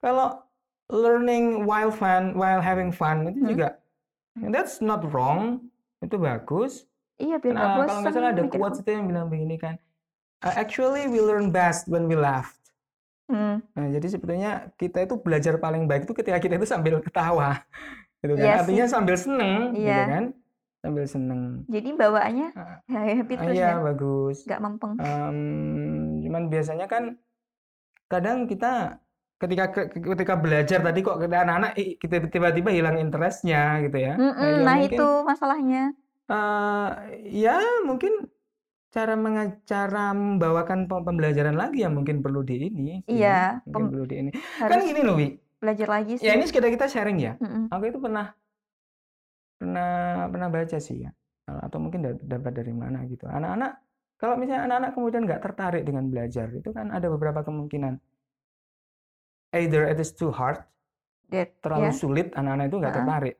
kalau 0.00 0.28
learning 0.88 1.68
while 1.68 1.92
fun 1.92 2.32
while 2.32 2.64
having 2.64 2.88
fun 2.88 3.28
itu 3.28 3.36
Hmm. 3.36 3.50
juga 3.52 3.68
that's 4.48 4.80
not 4.80 5.04
wrong 5.12 5.68
itu 6.00 6.16
bagus 6.16 6.88
Iya 7.18 7.36
biar 7.42 7.54
nah, 7.54 7.62
bosan. 7.74 7.86
kalau 7.88 8.00
nggak 8.02 8.14
salah 8.14 8.30
ada 8.34 8.44
quotes 8.46 8.78
itu 8.82 8.90
yang 8.94 9.06
bilang 9.10 9.26
begini 9.32 9.56
kan 9.58 9.74
"Uh, 10.46 10.54
actually 10.62 11.04
we 11.10 11.18
learn 11.18 11.50
best 11.50 11.90
when 11.90 12.06
we 12.10 12.14
laugh 12.18 12.54
Hmm, 13.28 13.60
Nah, 13.76 13.86
jadi 13.92 14.06
sebetulnya 14.08 14.72
kita 14.80 15.04
itu 15.04 15.20
belajar 15.20 15.60
paling 15.60 15.84
baik 15.84 16.08
itu 16.08 16.16
ketika 16.16 16.40
kita 16.40 16.56
itu 16.56 16.64
sambil 16.64 16.96
ketawa, 17.04 17.60
gitu 18.24 18.32
kan. 18.40 18.40
Iya 18.40 18.54
Artinya 18.64 18.84
sih. 18.88 18.92
sambil 18.96 19.16
seneng, 19.20 19.52
gitu 19.76 19.84
Iya. 19.84 20.04
kan. 20.08 20.24
Sambil 20.80 21.04
seneng. 21.04 21.40
Jadi 21.68 21.88
bawaannya 21.92 22.48
Ah, 22.56 22.80
happy 23.20 23.34
ah, 23.36 23.40
terus 23.44 23.52
Iya, 23.52 23.68
ya, 23.68 23.84
bagus. 23.84 24.36
nggak 24.48 24.60
mempeng. 24.64 24.92
Em, 24.96 25.38
cuman 26.24 26.42
biasanya 26.48 26.86
kan 26.88 27.04
kadang 28.08 28.48
kita 28.48 28.96
ketika 29.38 29.64
ke- 29.70 29.88
ketika 29.92 30.34
belajar 30.34 30.78
tadi 30.82 30.98
kok 31.04 31.16
anak-anak 31.22 31.72
kita 32.02 32.14
tiba-tiba 32.32 32.70
hilang 32.74 32.96
interestnya 32.98 33.78
gitu 33.84 33.98
ya. 34.00 34.12
Mm-mm, 34.16 34.32
ya 34.40 34.64
nah 34.64 34.76
mungkin 34.80 34.98
itu 34.98 35.06
masalahnya. 35.28 35.82
Eh, 36.28 36.88
ya 37.34 37.56
mungkin 37.84 38.12
cara 38.88 39.14
menga- 39.20 39.60
cara 39.68 40.16
membawakan 40.16 40.88
pe- 40.88 41.04
pembelajaran 41.04 41.56
lagi 41.56 41.84
yang 41.84 41.92
mungkin 41.92 42.24
perlu 42.24 42.40
di 42.40 42.68
ini 42.68 43.04
sih, 43.04 43.20
Iya, 43.20 43.60
mungkin 43.64 43.72
pem- 43.72 43.88
perlu 43.92 44.04
di 44.08 44.16
ini. 44.16 44.30
Kan 44.32 44.68
harus 44.72 44.84
gini 44.88 45.00
loh, 45.04 45.14
Wi. 45.20 45.28
belajar 45.60 45.88
lagi 45.92 46.12
sih. 46.16 46.24
Ya 46.24 46.32
ini 46.36 46.44
sekedar 46.48 46.70
kita 46.72 46.86
sharing 46.88 47.18
ya. 47.20 47.32
Mm-mm. 47.36 47.68
Aku 47.68 47.84
itu 47.84 47.98
pernah 48.00 48.32
pernah 49.58 50.24
pernah 50.32 50.48
baca 50.48 50.78
sih 50.78 51.04
ya. 51.04 51.10
Atau 51.48 51.80
mungkin 51.80 52.00
da- 52.04 52.20
dapat 52.38 52.52
dari 52.60 52.72
mana 52.72 53.04
gitu. 53.08 53.24
Anak-anak 53.28 53.72
kalau 54.18 54.34
misalnya 54.40 54.62
anak-anak 54.68 54.90
kemudian 54.96 55.22
nggak 55.28 55.42
tertarik 55.44 55.82
dengan 55.84 56.04
belajar 56.12 56.48
itu 56.52 56.70
kan 56.72 56.88
ada 56.92 57.06
beberapa 57.12 57.40
kemungkinan. 57.44 57.96
Either 59.56 59.88
it 59.88 59.96
is 59.96 60.12
too 60.12 60.28
hard, 60.28 60.60
That, 61.32 61.56
terlalu 61.64 61.88
ya. 61.88 61.92
sulit, 61.96 62.26
anak-anak 62.36 62.68
itu 62.68 62.76
nggak 62.80 62.92
Ha-ha. 62.92 63.00
tertarik. 63.04 63.36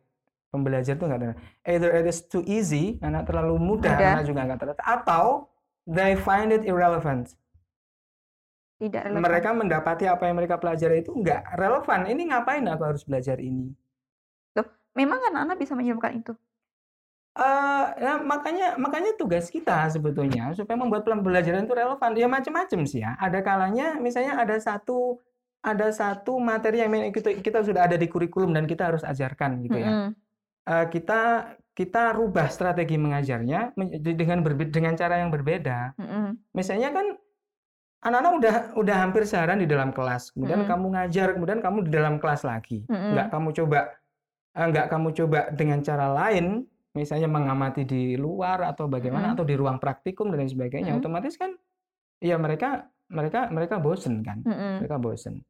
Pembelajar 0.49 0.97
itu 0.97 1.05
nggak 1.05 1.21
tertarik. 1.21 1.41
Either 1.69 1.91
it 1.93 2.07
is 2.09 2.25
too 2.25 2.41
easy, 2.49 2.97
anak 3.05 3.29
terlalu 3.29 3.61
mudah, 3.61 3.93
Mudah. 3.95 4.13
anak 4.17 4.25
juga 4.25 4.41
nggak 4.49 4.59
tertarik. 4.65 4.85
Atau 4.85 5.25
they 5.85 6.17
find 6.17 6.51
it 6.51 6.65
irrelevant. 6.65 7.37
tidak 8.79 9.11
relevan. 9.11 9.27
Mereka 9.27 9.49
mendapati 9.59 10.07
apa 10.07 10.31
yang 10.31 10.39
mereka 10.39 10.55
pelajari 10.55 11.03
itu 11.03 11.11
nggak 11.11 11.59
relevan. 11.59 12.07
Ini 12.07 12.23
ngapain 12.31 12.63
aku 12.63 12.83
harus 12.87 13.03
belajar 13.03 13.43
ini? 13.43 13.75
Memang 14.99 15.23
anak-anak 15.31 15.57
bisa 15.63 15.79
menyebabkan 15.79 16.19
itu. 16.19 16.33
Eh, 17.39 17.87
ya, 18.03 18.19
makanya 18.19 18.75
makanya 18.83 19.15
tugas 19.15 19.47
kita 19.47 19.87
sebetulnya 19.95 20.51
supaya 20.59 20.75
membuat 20.75 21.07
pembelajaran 21.07 21.71
itu 21.71 21.75
relevan. 21.79 22.11
Ya 22.19 22.27
macam-macam 22.27 22.81
sih 22.83 23.07
ya. 23.07 23.15
Ada 23.15 23.39
kalanya 23.47 23.95
misalnya 24.03 24.35
ada 24.35 24.59
satu 24.59 25.23
ada 25.63 25.87
satu 25.95 26.43
materi 26.43 26.83
yang 26.83 26.91
memang 26.91 27.15
kita, 27.15 27.39
kita 27.39 27.63
sudah 27.63 27.87
ada 27.87 27.95
di 27.95 28.11
kurikulum 28.11 28.51
dan 28.51 28.67
kita 28.67 28.91
harus 28.91 29.07
ajarkan 29.07 29.63
gitu 29.63 29.79
ya. 29.79 29.91
Mm-mm. 29.91 30.11
Eh, 30.69 30.87
kita 30.93 31.21
kita 31.73 32.13
rubah 32.13 32.53
strategi 32.53 33.01
mengajarnya 33.01 33.73
men- 33.79 34.03
dengan 34.03 34.45
berbe- 34.45 34.69
dengan 34.69 34.93
cara 34.99 35.23
yang 35.23 35.33
berbeda. 35.33 35.97
Mm-mm. 35.97 36.37
Misalnya 36.53 36.93
kan 36.93 37.17
anak-anak 38.05 38.33
udah 38.37 38.55
udah 38.77 38.97
hampir 39.01 39.25
seharian 39.25 39.63
di 39.63 39.69
dalam 39.71 39.91
kelas, 39.97 40.35
kemudian 40.37 40.67
Mm-mm. 40.67 40.71
kamu 40.71 40.87
ngajar, 40.93 41.29
kemudian 41.39 41.61
kamu 41.65 41.79
di 41.89 41.91
dalam 41.95 42.15
kelas 42.21 42.45
lagi. 42.45 42.85
Mm-mm. 42.85 43.17
Nggak 43.17 43.29
kamu 43.33 43.49
coba 43.63 43.79
eh, 44.59 44.67
nggak 44.69 44.87
kamu 44.93 45.09
coba 45.17 45.41
dengan 45.57 45.79
cara 45.81 46.07
lain, 46.13 46.67
misalnya 46.93 47.29
mengamati 47.31 47.83
di 47.89 48.19
luar 48.21 48.61
atau 48.69 48.85
bagaimana 48.91 49.33
Mm-mm. 49.33 49.37
atau 49.41 49.45
di 49.49 49.55
ruang 49.57 49.79
praktikum 49.81 50.29
dan 50.29 50.45
lain 50.45 50.53
sebagainya, 50.53 50.93
Mm-mm. 50.93 51.01
otomatis 51.01 51.39
kan 51.41 51.55
ya 52.21 52.37
mereka 52.37 52.91
mereka 53.09 53.49
mereka 53.49 53.81
bosen 53.81 54.21
kan, 54.21 54.45
Mm-mm. 54.45 54.85
mereka 54.85 55.01
bosen. 55.01 55.41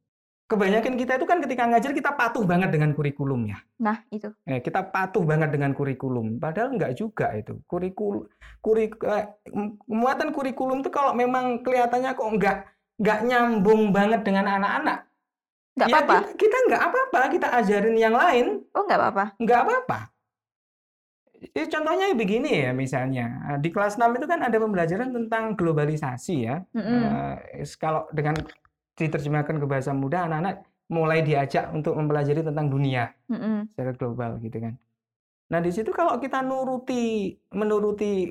Kebanyakan 0.49 0.97
kita 0.97 1.21
itu 1.21 1.27
kan 1.29 1.45
ketika 1.45 1.69
ngajar 1.69 1.93
kita 1.93 2.17
patuh 2.17 2.41
banget 2.49 2.73
dengan 2.73 2.97
kurikulumnya. 2.97 3.61
Nah 3.85 4.01
itu. 4.09 4.33
Eh, 4.49 4.65
kita 4.65 4.81
patuh 4.89 5.21
banget 5.21 5.53
dengan 5.53 5.77
kurikulum, 5.77 6.41
padahal 6.41 6.73
nggak 6.73 6.97
juga 6.97 7.37
itu. 7.37 7.61
Kurikul, 7.69 8.33
kurik, 8.65 8.97
eh, 9.05 9.29
muatan 9.85 10.33
kurikulum 10.33 10.81
itu 10.81 10.89
kalau 10.89 11.13
memang 11.13 11.61
kelihatannya 11.61 12.17
kok 12.17 12.29
nggak 12.33 12.57
nggak 12.97 13.21
nyambung 13.29 13.93
banget 13.93 14.25
dengan 14.25 14.57
anak-anak, 14.57 15.05
Nggak 15.77 15.87
ya 15.87 15.95
apa-apa. 16.01 16.17
kita, 16.19 16.35
kita 16.41 16.57
nggak 16.67 16.83
apa-apa, 16.83 17.21
kita 17.29 17.47
ajarin 17.53 17.97
yang 18.01 18.17
lain, 18.17 18.47
Oh 18.73 18.83
nggak 18.89 18.99
apa-apa. 18.99 19.25
nggak 19.37 19.61
apa-apa. 19.63 19.99
Ya, 21.55 21.65
contohnya 21.71 22.11
begini 22.19 22.67
ya 22.67 22.75
misalnya, 22.75 23.27
di 23.63 23.71
kelas 23.71 23.95
6 23.95 24.11
itu 24.19 24.27
kan 24.27 24.43
ada 24.43 24.59
pembelajaran 24.59 25.15
tentang 25.15 25.55
globalisasi 25.55 26.35
ya. 26.43 26.67
Mm-mm. 26.75 27.01
Eh, 27.55 27.63
kalau 27.79 28.11
dengan 28.11 28.35
diterjemahkan 28.99 29.63
ke 29.63 29.67
bahasa 29.71 29.95
mudah, 29.95 30.27
anak-anak 30.27 30.67
mulai 30.91 31.23
diajak 31.23 31.71
untuk 31.71 31.95
mempelajari 31.95 32.43
tentang 32.43 32.67
dunia 32.67 33.13
Mm-mm. 33.31 33.71
secara 33.73 33.93
global 33.95 34.41
gitu 34.43 34.59
kan. 34.59 34.75
Nah 35.49 35.61
di 35.63 35.71
situ 35.73 35.95
kalau 35.95 36.19
kita 36.19 36.43
nuruti 36.43 37.33
menuruti 37.53 38.29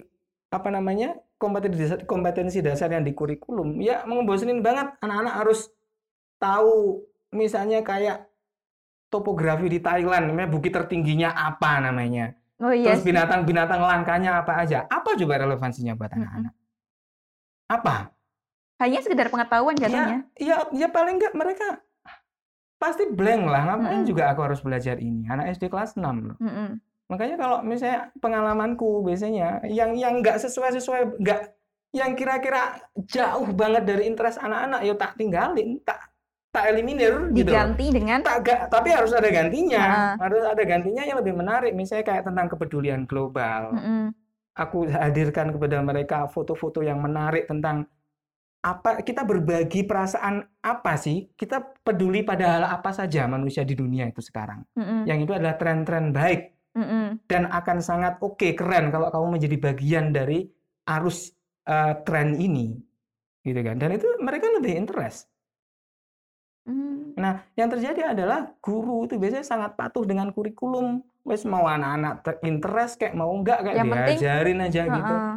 apa 0.51 0.69
namanya 0.69 1.15
kompetensi 1.37 1.77
dasar, 1.85 1.99
kompetensi 2.03 2.59
dasar 2.65 2.89
yang 2.91 3.05
di 3.05 3.13
kurikulum, 3.13 3.77
ya 3.79 4.03
ngebosenin 4.05 4.65
banget 4.65 4.89
anak-anak 5.01 5.33
harus 5.37 5.69
tahu 6.41 7.05
misalnya 7.33 7.85
kayak 7.85 8.25
topografi 9.07 9.69
di 9.69 9.79
Thailand, 9.79 10.33
namanya 10.33 10.49
bukit 10.51 10.73
tertingginya 10.73 11.31
apa 11.31 11.79
namanya, 11.79 12.35
Oh 12.57 12.73
iya 12.73 12.89
terus 12.89 13.05
binatang-binatang 13.05 13.79
langkanya 13.79 14.41
apa 14.41 14.65
aja, 14.65 14.89
apa 14.89 15.13
juga 15.13 15.37
relevansinya 15.37 15.93
buat 15.93 16.09
anak-anak? 16.09 16.53
Apa? 17.69 18.16
Hanya 18.77 18.99
sekedar 19.01 19.27
pengetahuan 19.27 19.73
jatuhnya. 19.73 20.25
Ya, 20.37 20.69
ya 20.69 20.87
paling 20.87 21.17
nggak 21.17 21.33
mereka 21.33 21.81
pasti 22.77 23.09
blank 23.09 23.43
lah. 23.49 23.61
Ngapain 23.65 24.01
Mm-mm. 24.01 24.09
juga 24.09 24.29
aku 24.29 24.41
harus 24.45 24.61
belajar 24.61 25.01
ini? 25.01 25.25
Anak 25.25 25.57
SD 25.57 25.67
kelas 25.67 25.97
6 25.97 26.03
loh. 26.03 26.37
Mm-mm. 26.37 26.77
Makanya 27.09 27.35
kalau 27.39 27.57
misalnya 27.65 28.13
pengalamanku 28.19 29.01
biasanya 29.01 29.65
yang 29.65 29.97
yang 29.97 30.21
nggak 30.21 30.37
sesuai 30.37 30.77
sesuai 30.77 31.17
nggak 31.17 31.41
yang 31.95 32.13
kira-kira 32.13 32.77
jauh 33.07 33.49
banget 33.55 33.87
dari 33.87 34.05
interest 34.05 34.37
anak-anak, 34.37 34.85
ya 34.85 34.93
tak 34.93 35.15
tinggalin, 35.17 35.81
tak 35.81 35.97
tak 36.53 36.69
eliminir 36.69 37.31
gitu. 37.33 37.49
Diganti 37.49 37.85
dengan 37.89 38.19
Tak 38.21 38.37
ga- 38.43 38.65
tapi 38.67 38.93
harus 38.93 39.09
ada 39.15 39.29
gantinya. 39.29 39.83
Ah. 39.83 40.13
Harus 40.21 40.43
ada 40.45 40.61
gantinya 40.61 41.01
yang 41.01 41.17
lebih 41.17 41.33
menarik. 41.33 41.73
Misalnya 41.73 42.05
kayak 42.05 42.23
tentang 42.29 42.45
kepedulian 42.45 43.09
global. 43.09 43.73
Mm-mm. 43.73 44.13
Aku 44.57 44.89
hadirkan 44.89 45.53
kepada 45.53 45.81
mereka 45.81 46.25
foto-foto 46.29 46.81
yang 46.81 46.97
menarik 46.97 47.45
tentang 47.45 47.85
apa 48.59 48.99
kita 48.99 49.21
berbagi 49.21 49.83
perasaan 49.83 50.41
apa 50.59 50.93
sih? 50.95 51.29
Kita 51.31 51.61
peduli 51.77 52.21
pada 52.21 52.57
hal 52.57 52.63
apa 52.67 52.91
saja 52.91 53.25
manusia 53.25 53.61
di 53.61 53.73
dunia 53.73 54.05
itu 54.05 54.19
sekarang. 54.19 54.65
Mm-mm. 54.73 55.05
Yang 55.05 55.19
itu 55.23 55.31
adalah 55.33 55.55
tren-tren 55.55 56.09
baik 56.09 56.41
Mm-mm. 56.73 57.21
dan 57.25 57.47
akan 57.47 57.77
sangat 57.79 58.17
oke 58.19 58.53
keren 58.53 58.89
kalau 58.89 59.09
kamu 59.09 59.27
menjadi 59.35 59.57
bagian 59.57 60.05
dari 60.09 60.45
arus 60.85 61.33
eh, 61.63 61.93
tren 62.01 62.33
ini 62.33 62.77
gitu 63.41 63.59
kan 63.59 63.75
dan 63.75 63.91
itu 63.91 64.07
mereka 64.19 64.47
lebih 64.51 64.75
interest 64.75 65.25
Mm. 66.67 67.15
nah 67.15 67.47
yang 67.55 67.71
terjadi 67.71 68.11
adalah 68.11 68.51
guru 68.59 69.07
itu 69.07 69.15
biasanya 69.15 69.47
sangat 69.47 69.71
patuh 69.73 70.03
dengan 70.03 70.29
kurikulum 70.29 70.99
wes 71.23 71.47
mau 71.47 71.63
anak-anak 71.63 72.19
terinterest 72.21 72.99
kayak 72.99 73.15
mau 73.15 73.31
enggak 73.31 73.63
kayak 73.63 73.75
Yang 73.79 73.87
penting- 73.87 74.19
diajarin 74.19 74.59
aja 74.59 74.81
gitu 74.85 75.15
Heeh. 75.15 75.33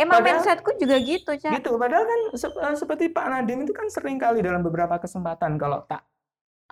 Emang 0.00 0.24
Padahal- 0.24 0.40
mindsetku 0.40 0.70
juga 0.80 0.96
gitu, 0.96 1.30
Cak. 1.36 1.52
gitu 1.60 1.76
padahal 1.76 2.04
kan 2.08 2.20
sep- 2.32 2.56
eh, 2.56 2.76
seperti 2.76 3.04
Pak 3.12 3.26
Nadim 3.28 3.68
itu 3.68 3.76
kan 3.76 3.84
sering 3.92 4.16
kali 4.16 4.40
dalam 4.40 4.64
beberapa 4.64 4.96
kesempatan 4.96 5.60
kalau 5.60 5.84
tak 5.84 6.00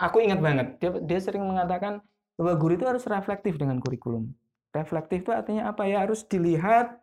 aku 0.01 0.17
ingat 0.25 0.41
banget 0.41 0.67
dia 0.81 0.89
dia 0.97 1.19
sering 1.21 1.45
mengatakan 1.45 2.01
bahwa 2.33 2.53
guru 2.57 2.73
itu 2.73 2.89
harus 2.89 3.05
reflektif 3.05 3.61
dengan 3.61 3.77
kurikulum 3.77 4.33
reflektif 4.73 5.21
itu 5.21 5.29
artinya 5.29 5.69
apa 5.69 5.85
ya 5.85 6.01
harus 6.01 6.25
dilihat 6.25 6.97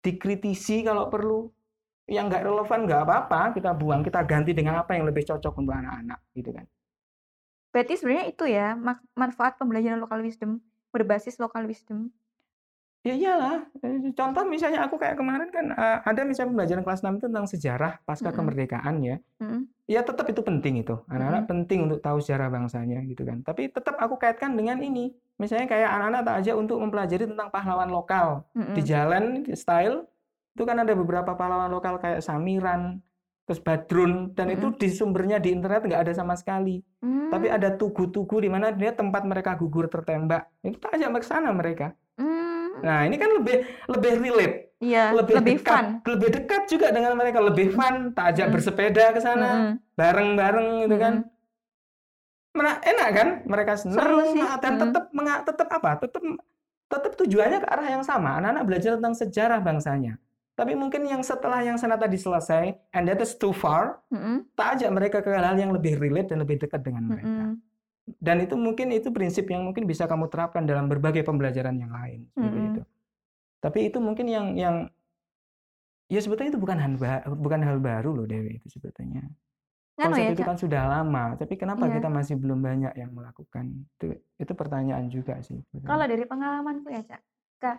dikritisi 0.00 0.86
kalau 0.86 1.12
perlu 1.12 1.50
yang 2.06 2.30
nggak 2.30 2.46
relevan 2.46 2.86
nggak 2.86 3.02
apa-apa 3.02 3.52
kita 3.58 3.74
buang 3.74 4.00
kita 4.00 4.22
ganti 4.24 4.54
dengan 4.54 4.80
apa 4.80 4.94
yang 4.96 5.04
lebih 5.04 5.26
cocok 5.26 5.52
untuk 5.60 5.76
anak-anak 5.76 6.22
gitu 6.32 6.56
kan 6.56 6.64
Berarti 7.74 7.92
sebenarnya 8.00 8.26
itu 8.32 8.44
ya 8.48 8.72
manfaat 9.12 9.60
pembelajaran 9.60 10.00
local 10.00 10.24
wisdom 10.24 10.64
berbasis 10.96 11.36
local 11.36 11.60
wisdom. 11.68 12.08
Ya 13.06 13.14
iyalah. 13.14 13.62
Eh, 13.86 14.10
contoh 14.18 14.42
misalnya 14.42 14.82
aku 14.82 14.98
kayak 14.98 15.14
kemarin 15.14 15.46
kan 15.54 15.70
uh, 15.70 16.02
ada 16.02 16.26
misalnya 16.26 16.50
pembelajaran 16.50 16.82
kelas 16.82 17.00
6 17.06 17.22
itu 17.22 17.26
tentang 17.30 17.46
sejarah 17.46 17.92
pasca 18.02 18.26
Mm-mm. 18.26 18.38
kemerdekaan 18.42 18.94
ya. 18.98 19.16
Mm-mm. 19.38 19.60
Ya 19.86 20.02
tetap 20.02 20.26
itu 20.26 20.42
penting 20.42 20.82
itu. 20.82 20.98
Anak-anak 21.06 21.46
Mm-mm. 21.46 21.52
penting 21.54 21.78
untuk 21.86 22.02
tahu 22.02 22.18
sejarah 22.18 22.50
bangsanya 22.50 22.98
gitu 23.06 23.22
kan. 23.22 23.46
Tapi 23.46 23.70
tetap 23.70 23.94
aku 24.02 24.18
kaitkan 24.18 24.58
dengan 24.58 24.82
ini. 24.82 25.14
Misalnya 25.38 25.70
kayak 25.70 25.86
anak-anak 25.86 26.22
tak 26.26 26.36
aja 26.42 26.52
untuk 26.58 26.82
mempelajari 26.82 27.24
tentang 27.30 27.48
pahlawan 27.54 27.86
lokal. 27.94 28.42
Di 28.50 28.58
Mm-mm. 28.58 28.82
jalan 28.82 29.22
di 29.46 29.54
style 29.54 30.02
itu 30.58 30.62
kan 30.66 30.82
ada 30.82 30.90
beberapa 30.90 31.38
pahlawan 31.38 31.70
lokal 31.70 32.02
kayak 32.02 32.24
Samiran, 32.24 32.98
terus 33.46 33.62
Badrun 33.62 34.34
dan 34.34 34.50
itu 34.50 34.66
Mm-mm. 34.72 34.80
di 34.82 34.88
sumbernya 34.90 35.38
di 35.38 35.54
internet 35.54 35.86
nggak 35.86 36.10
ada 36.10 36.12
sama 36.16 36.34
sekali. 36.34 36.82
Tapi 37.30 37.46
Mm. 37.46 37.56
ada 37.58 37.68
tugu-tugu 37.74 38.42
di 38.42 38.50
mana 38.50 38.74
dia 38.74 38.90
tempat 38.90 39.22
mereka 39.22 39.54
gugur 39.54 39.86
tertembak. 39.86 40.50
Itu 40.62 40.78
tak 40.82 40.98
ajak 40.98 41.22
ke 41.22 41.26
sana 41.28 41.54
mereka. 41.54 41.94
Mm. 42.18 42.55
Nah, 42.80 43.04
ini 43.04 43.16
kan 43.16 43.30
lebih 43.32 43.56
lebih 43.86 44.12
relate, 44.18 44.56
Iya, 44.76 45.12
lebih, 45.12 45.34
lebih 45.36 45.54
dekat, 45.56 45.72
fun. 45.72 45.86
lebih 46.04 46.28
dekat 46.32 46.62
juga 46.66 46.86
dengan 46.90 47.12
mereka, 47.14 47.38
lebih 47.40 47.72
fun, 47.72 48.12
tak 48.12 48.34
ajak 48.34 48.44
Mm-mm. 48.44 48.54
bersepeda 48.54 49.04
ke 49.10 49.20
sana, 49.20 49.50
bareng-bareng 49.94 50.68
gitu 50.84 50.96
kan. 50.96 51.14
Mm-mm. 51.22 51.34
Mena- 52.52 52.80
enak 52.80 53.08
kan? 53.12 53.28
Mereka 53.44 53.72
senang 53.76 54.00
Seru 54.00 54.18
sih. 54.26 54.40
dan 54.40 54.72
Mm. 54.74 54.80
tetap 54.82 55.04
menga- 55.12 55.44
tetap 55.44 55.68
apa? 55.70 55.90
Tetap 56.00 56.22
tetap 56.86 57.12
tujuannya 57.16 57.58
ke 57.60 57.68
arah 57.68 57.88
yang 57.90 58.00
sama. 58.00 58.38
Anak-anak 58.38 58.64
belajar 58.64 58.90
tentang 58.96 59.12
sejarah 59.12 59.58
bangsanya. 59.60 60.16
Tapi 60.54 60.72
mungkin 60.72 61.04
yang 61.04 61.20
setelah 61.20 61.60
yang 61.60 61.76
sana 61.76 62.00
tadi 62.00 62.16
selesai, 62.16 62.72
and 62.90 63.04
that 63.04 63.20
is 63.20 63.36
too 63.36 63.52
far, 63.52 64.00
Mm-mm. 64.08 64.48
tak 64.56 64.80
ajak 64.80 64.88
mereka 64.88 65.18
ke 65.20 65.28
hal 65.28 65.52
yang 65.52 65.68
lebih 65.68 66.00
relate 66.00 66.32
dan 66.32 66.40
lebih 66.40 66.56
dekat 66.56 66.80
dengan 66.80 67.04
mereka. 67.06 67.28
Mm-mm. 67.28 67.60
Dan 68.06 68.46
itu 68.46 68.54
mungkin 68.54 68.94
itu 68.94 69.10
prinsip 69.10 69.50
yang 69.50 69.66
mungkin 69.66 69.82
bisa 69.82 70.06
kamu 70.06 70.30
terapkan 70.30 70.62
dalam 70.62 70.86
berbagai 70.86 71.26
pembelajaran 71.26 71.74
yang 71.74 71.90
lain 71.90 72.30
seperti 72.30 72.54
Mm-mm. 72.54 72.70
itu. 72.70 72.82
Tapi 73.58 73.78
itu 73.90 73.98
mungkin 73.98 74.26
yang 74.30 74.46
yang 74.54 74.76
ya 76.06 76.22
sebetulnya 76.22 76.54
itu 76.54 76.62
bukan 76.62 76.78
hal 76.78 76.92
bukan 77.34 77.60
hal 77.66 77.82
baru 77.82 78.14
loh 78.14 78.26
Dewi 78.30 78.62
itu 78.62 78.78
sebetulnya. 78.78 79.26
Konsep 79.96 80.28
ya, 80.28 80.30
itu 80.36 80.44
kan 80.44 80.60
sudah 80.60 80.82
lama, 80.86 81.40
tapi 81.40 81.56
kenapa 81.56 81.88
Iya. 81.88 81.98
kita 81.98 82.08
masih 82.12 82.36
belum 82.36 82.60
banyak 82.60 82.92
yang 83.00 83.10
melakukan? 83.16 83.88
Itu 83.96 84.20
itu 84.36 84.52
pertanyaan 84.52 85.08
juga 85.08 85.40
sih 85.40 85.56
sebetulnya. 85.72 85.88
Kalau 85.88 86.04
dari 86.04 86.24
pengalamanku 86.28 86.88
ya, 86.92 87.02
Cak. 87.02 87.22
Kak, 87.56 87.78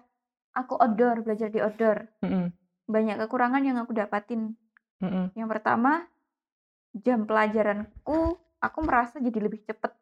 aku 0.58 0.74
outdoor, 0.82 1.22
belajar 1.22 1.54
di 1.54 1.62
outdoor. 1.62 2.10
Mm-mm, 2.26 2.50
Banyak 2.90 3.22
kekurangan 3.22 3.62
yang 3.62 3.78
aku 3.78 3.94
dapatin. 3.94 4.58
mm-mm, 4.98 5.30
Yang 5.38 5.48
pertama, 5.54 6.10
jam 7.06 7.30
pelajaranku 7.30 8.42
aku 8.58 8.80
merasa 8.82 9.22
jadi 9.22 9.38
lebih 9.38 9.62
cepet. 9.62 9.94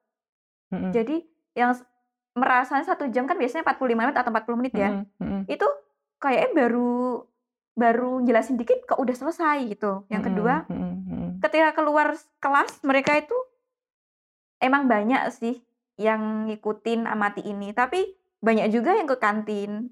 Mm-mm, 0.75 0.91
Jadi 0.91 1.23
yang 1.53 1.71
s- 1.71 1.87
merasa 2.31 2.83
satu 2.83 3.07
jam 3.07 3.23
kan 3.23 3.35
biasanya 3.35 3.63
45 3.63 3.79
menit 3.95 4.13
atau 4.13 4.27
40 4.27 4.59
menit 4.59 4.73
ya. 4.73 4.91
mm-mm, 4.91 5.47
Itu 5.47 5.63
kayaknya 6.17 6.51
baru 6.53 7.23
baru 7.71 8.19
jelasin 8.21 8.55
dikit 8.55 8.83
kok 8.83 8.97
udah 8.97 9.11
selesai 9.13 9.57
gitu. 9.69 10.03
Yang 10.07 10.23
kedua, 10.29 10.67
mm-mm. 10.67 11.39
ketika 11.39 11.71
keluar 11.73 12.11
kelas 12.37 12.79
mereka 12.81 13.15
itu 13.15 13.35
emang 14.57 14.85
banyak 14.85 15.31
sih 15.31 15.59
yang 15.95 16.45
ngikutin 16.45 17.03
amati 17.05 17.39
ini, 17.41 17.71
tapi 17.71 18.03
banyak 18.37 18.67
juga 18.69 18.93
yang 18.93 19.05
ke 19.05 19.15
kantin. 19.15 19.91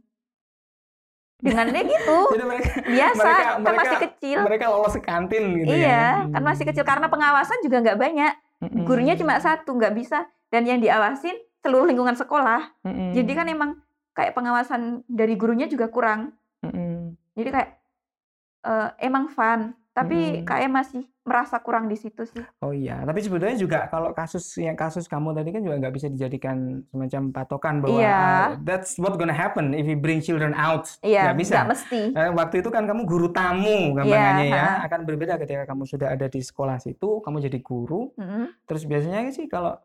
Dengannya 1.40 1.84
gitu, 1.84 2.20
Jadi 2.34 2.44
mereka 2.46 2.70
biasa, 2.82 3.20
mereka 3.20 3.44
kan 3.44 3.56
masih 3.60 3.68
mereka 3.68 3.96
kecil. 4.02 4.38
mereka 4.42 4.66
lolos 4.70 4.96
ke 4.96 5.04
kantin 5.04 5.44
gitu 5.58 5.68
ya. 5.68 5.76
Iya, 5.76 6.04
kan 6.32 6.42
masih 6.42 6.64
kecil 6.64 6.84
karena 6.84 7.08
pengawasan 7.08 7.60
juga 7.60 7.84
nggak 7.84 8.00
banyak. 8.00 8.34
Mm-mm, 8.64 8.88
Gurunya 8.88 9.20
cuma 9.20 9.36
satu, 9.38 9.76
nggak 9.76 9.94
bisa. 9.94 10.26
Dan 10.48 10.64
yang 10.64 10.80
diawasin 10.80 11.36
seluruh 11.60 11.90
lingkungan 11.90 12.16
sekolah. 12.16 12.72
mm-mm, 12.86 13.12
Jadi 13.12 13.32
kan 13.36 13.48
emang 13.50 13.72
kayak 14.14 14.32
pengawasan 14.38 15.04
dari 15.10 15.36
gurunya 15.36 15.68
juga 15.68 15.90
kurang. 15.90 16.32
mm-mm. 16.64 17.18
Jadi 17.36 17.50
kayak 17.50 17.70
eh, 18.64 18.90
emang 19.04 19.28
fun, 19.28 19.76
tapi 19.94 20.42
Mm-mm. 20.42 20.46
kayak 20.46 20.70
masih 20.70 21.06
merasa 21.22 21.56
kurang 21.58 21.86
di 21.86 21.96
situ 21.96 22.26
sih. 22.26 22.42
Oh 22.60 22.74
iya, 22.74 23.00
tapi 23.00 23.22
sebetulnya 23.22 23.56
juga 23.56 23.80
kalau 23.88 24.10
kasus 24.12 24.58
yang 24.58 24.74
kasus 24.74 25.06
kamu 25.06 25.32
tadi 25.32 25.54
kan 25.54 25.62
juga 25.62 25.78
nggak 25.80 25.94
bisa 25.94 26.08
dijadikan 26.10 26.82
semacam 26.90 27.22
patokan 27.32 27.76
bahwa 27.80 27.96
Iya. 27.96 28.18
ah, 28.18 28.50
that's 28.60 28.98
what 28.98 29.16
gonna 29.16 29.32
happen 29.32 29.72
if 29.72 29.86
you 29.86 29.96
bring 29.96 30.20
children 30.20 30.52
out. 30.54 30.90
Iya, 31.00 31.30
Nggak 31.30 31.38
bisa. 31.40 31.54
nggak 31.56 31.70
mesti. 31.72 32.02
Eh, 32.12 32.32
waktu 32.34 32.56
itu 32.60 32.70
kan 32.70 32.84
kamu 32.84 33.02
guru 33.06 33.30
tamu 33.30 33.96
Iya, 34.02 34.44
ya, 34.44 34.64
ha. 34.82 34.90
akan 34.90 35.00
berbeda 35.06 35.38
ketika 35.38 35.64
kamu 35.64 35.86
sudah 35.86 36.12
ada 36.12 36.26
di 36.26 36.42
sekolah 36.42 36.82
situ, 36.82 37.22
kamu 37.22 37.38
jadi 37.40 37.60
guru. 37.62 38.12
Mm-mm. 38.18 38.50
Terus 38.66 38.84
biasanya 38.84 39.30
sih 39.30 39.46
kalau 39.46 39.78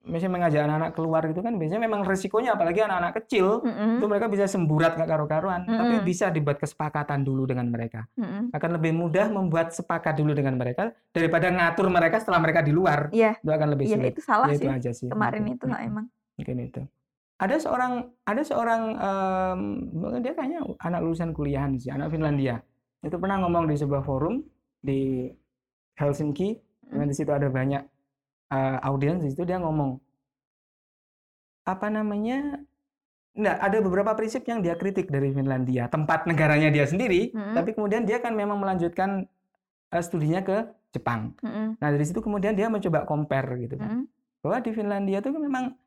misalnya 0.00 0.32
mengajak 0.40 0.60
anak-anak 0.64 0.92
keluar 0.96 1.22
gitu 1.28 1.44
kan 1.44 1.60
biasanya 1.60 1.82
memang 1.84 2.00
resikonya 2.08 2.56
apalagi 2.56 2.80
anak-anak 2.80 3.20
kecil 3.20 3.60
Mm-mm. 3.60 4.00
itu 4.00 4.06
mereka 4.08 4.32
bisa 4.32 4.48
semburat 4.48 4.96
gak 4.96 5.04
karu-karuan, 5.04 5.68
tapi 5.68 6.00
Mm-mm. 6.00 6.08
bisa 6.08 6.32
dibuat 6.32 6.56
kesepakatan 6.56 7.20
dulu 7.20 7.44
dengan 7.44 7.68
mereka. 7.68 8.08
Mm-mm. 8.16 8.48
Akan 8.56 8.70
lebih 8.80 8.96
mudah 8.96 9.28
membuat 9.28 9.76
sepakat 9.76 10.16
dulu 10.16 10.32
dengan 10.32 10.56
mereka 10.56 10.88
daripada 11.12 11.52
ngatur 11.52 11.92
mereka 11.92 12.16
setelah 12.16 12.40
mereka 12.40 12.64
di 12.64 12.72
luar. 12.72 13.12
Iya, 13.12 13.36
Itu 13.44 13.52
akan 13.52 13.68
lebih 13.76 13.86
iya 13.92 13.96
sulit. 14.00 14.12
itu 14.16 14.22
salah 14.24 14.48
Ya, 14.48 14.56
itu 14.56 14.64
sih. 14.64 14.72
aja 14.72 14.90
sih. 14.96 15.08
Kemarin 15.12 15.44
itu 15.52 15.64
Mm-mm. 15.68 15.84
emang. 15.84 16.06
Mungkin 16.40 16.56
itu. 16.64 16.80
Ada 17.40 17.56
seorang 17.60 17.92
ada 18.24 18.42
seorang 18.44 18.82
em, 18.96 19.60
dia 20.24 20.32
kayaknya 20.32 20.60
anak 20.80 21.00
lulusan 21.04 21.36
kuliahan 21.36 21.76
sih, 21.76 21.92
anak 21.92 22.08
Finlandia. 22.08 22.64
Itu 23.04 23.20
pernah 23.20 23.40
ngomong 23.44 23.68
di 23.68 23.76
sebuah 23.76 24.00
forum 24.00 24.44
di 24.80 25.28
Helsinki, 25.96 26.56
dan 26.88 27.04
di 27.04 27.12
situ 27.12 27.28
ada 27.28 27.48
banyak 27.48 27.84
eh, 28.50 28.78
audiens 28.84 29.22
di 29.22 29.30
situ 29.32 29.46
dia 29.46 29.56
ngomong 29.58 29.96
apa 31.64 31.86
namanya? 31.88 32.60
Nggak, 33.30 33.56
ada 33.62 33.78
beberapa 33.78 34.10
prinsip 34.18 34.42
yang 34.50 34.58
dia 34.58 34.74
kritik 34.74 35.06
dari 35.06 35.30
Finlandia, 35.30 35.86
tempat 35.86 36.26
negaranya 36.26 36.66
dia 36.66 36.82
sendiri, 36.82 37.30
Mm-mm. 37.30 37.54
tapi 37.54 37.78
kemudian 37.78 38.02
dia 38.02 38.18
kan 38.18 38.34
memang 38.34 38.58
melanjutkan 38.58 39.22
eh, 39.94 40.02
studinya 40.02 40.42
ke 40.42 40.66
Jepang. 40.90 41.38
Mm-mm. 41.38 41.78
Nah, 41.78 41.88
dari 41.94 42.02
situ 42.02 42.18
kemudian 42.18 42.58
dia 42.58 42.66
mencoba 42.66 43.06
compare 43.06 43.54
gitu 43.62 43.78
kan 43.78 44.02
Mm-mm. 44.02 44.04
bahwa 44.42 44.58
di 44.58 44.70
Finlandia 44.74 45.22
itu 45.22 45.30
memang 45.30 45.78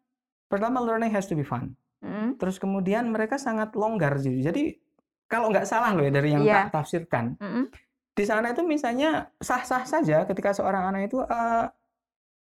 pertama 0.47 0.80
learning 0.80 1.12
has 1.12 1.28
to 1.28 1.36
be 1.36 1.43
fun. 1.43 1.76
Mm-mm. 1.99 2.39
Terus 2.39 2.56
kemudian 2.63 3.12
mereka 3.12 3.36
sangat 3.36 3.76
longgar 3.76 4.15
jadi. 4.23 4.39
Jadi 4.47 4.80
kalau 5.28 5.52
nggak 5.52 5.67
salah 5.67 5.91
loh 5.91 6.04
ya 6.08 6.12
dari 6.15 6.30
yang 6.32 6.47
Iya. 6.47 6.71
tak 6.71 6.80
tafsirkan 6.80 7.36
Mm-mm. 7.43 7.67
di 8.13 8.23
sana 8.23 8.54
itu 8.54 8.63
misalnya 8.63 9.34
sah-sah 9.41 9.84
saja 9.84 10.23
ketika 10.30 10.56
seorang 10.56 10.95
anak 10.95 11.12
itu 11.12 11.19
eh, 11.26 11.65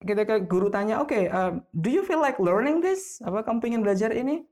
ketika 0.03 0.43
guru 0.43 0.69
tanya, 0.69 0.99
oke, 0.99 1.15
eh, 1.17 1.51
do 1.73 1.89
you 1.89 2.03
feel 2.03 2.19
like 2.19 2.37
learning 2.39 2.79
this? 2.79 3.23
Apa 3.23 3.43
kamu 3.43 3.59
pengen 3.61 3.81
belajar 3.81 4.11
ini? 4.13 4.43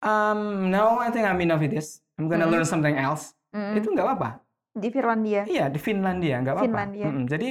Um, 0.00 0.68
no, 0.68 1.00
I 1.00 1.10
think 1.10 1.24
I'm 1.24 1.40
enough 1.40 1.58
with 1.58 1.72
this. 1.72 2.04
I'm 2.16 2.28
gonna 2.28 2.46
Mm-mm. 2.46 2.52
learn 2.52 2.66
something 2.68 2.94
else. 2.94 3.32
Mm-mm. 3.50 3.80
Itu 3.80 3.92
nggak 3.92 4.06
apa-apa. 4.06 4.30
di 4.76 4.92
Finlandia. 4.92 5.48
Iya, 5.48 5.72
di 5.72 5.80
Finlandia 5.80 6.36
nggak 6.44 6.52
apa-apa. 6.52 6.68
Finlandia. 6.68 7.04
Mm-mm. 7.08 7.24
Jadi 7.24 7.48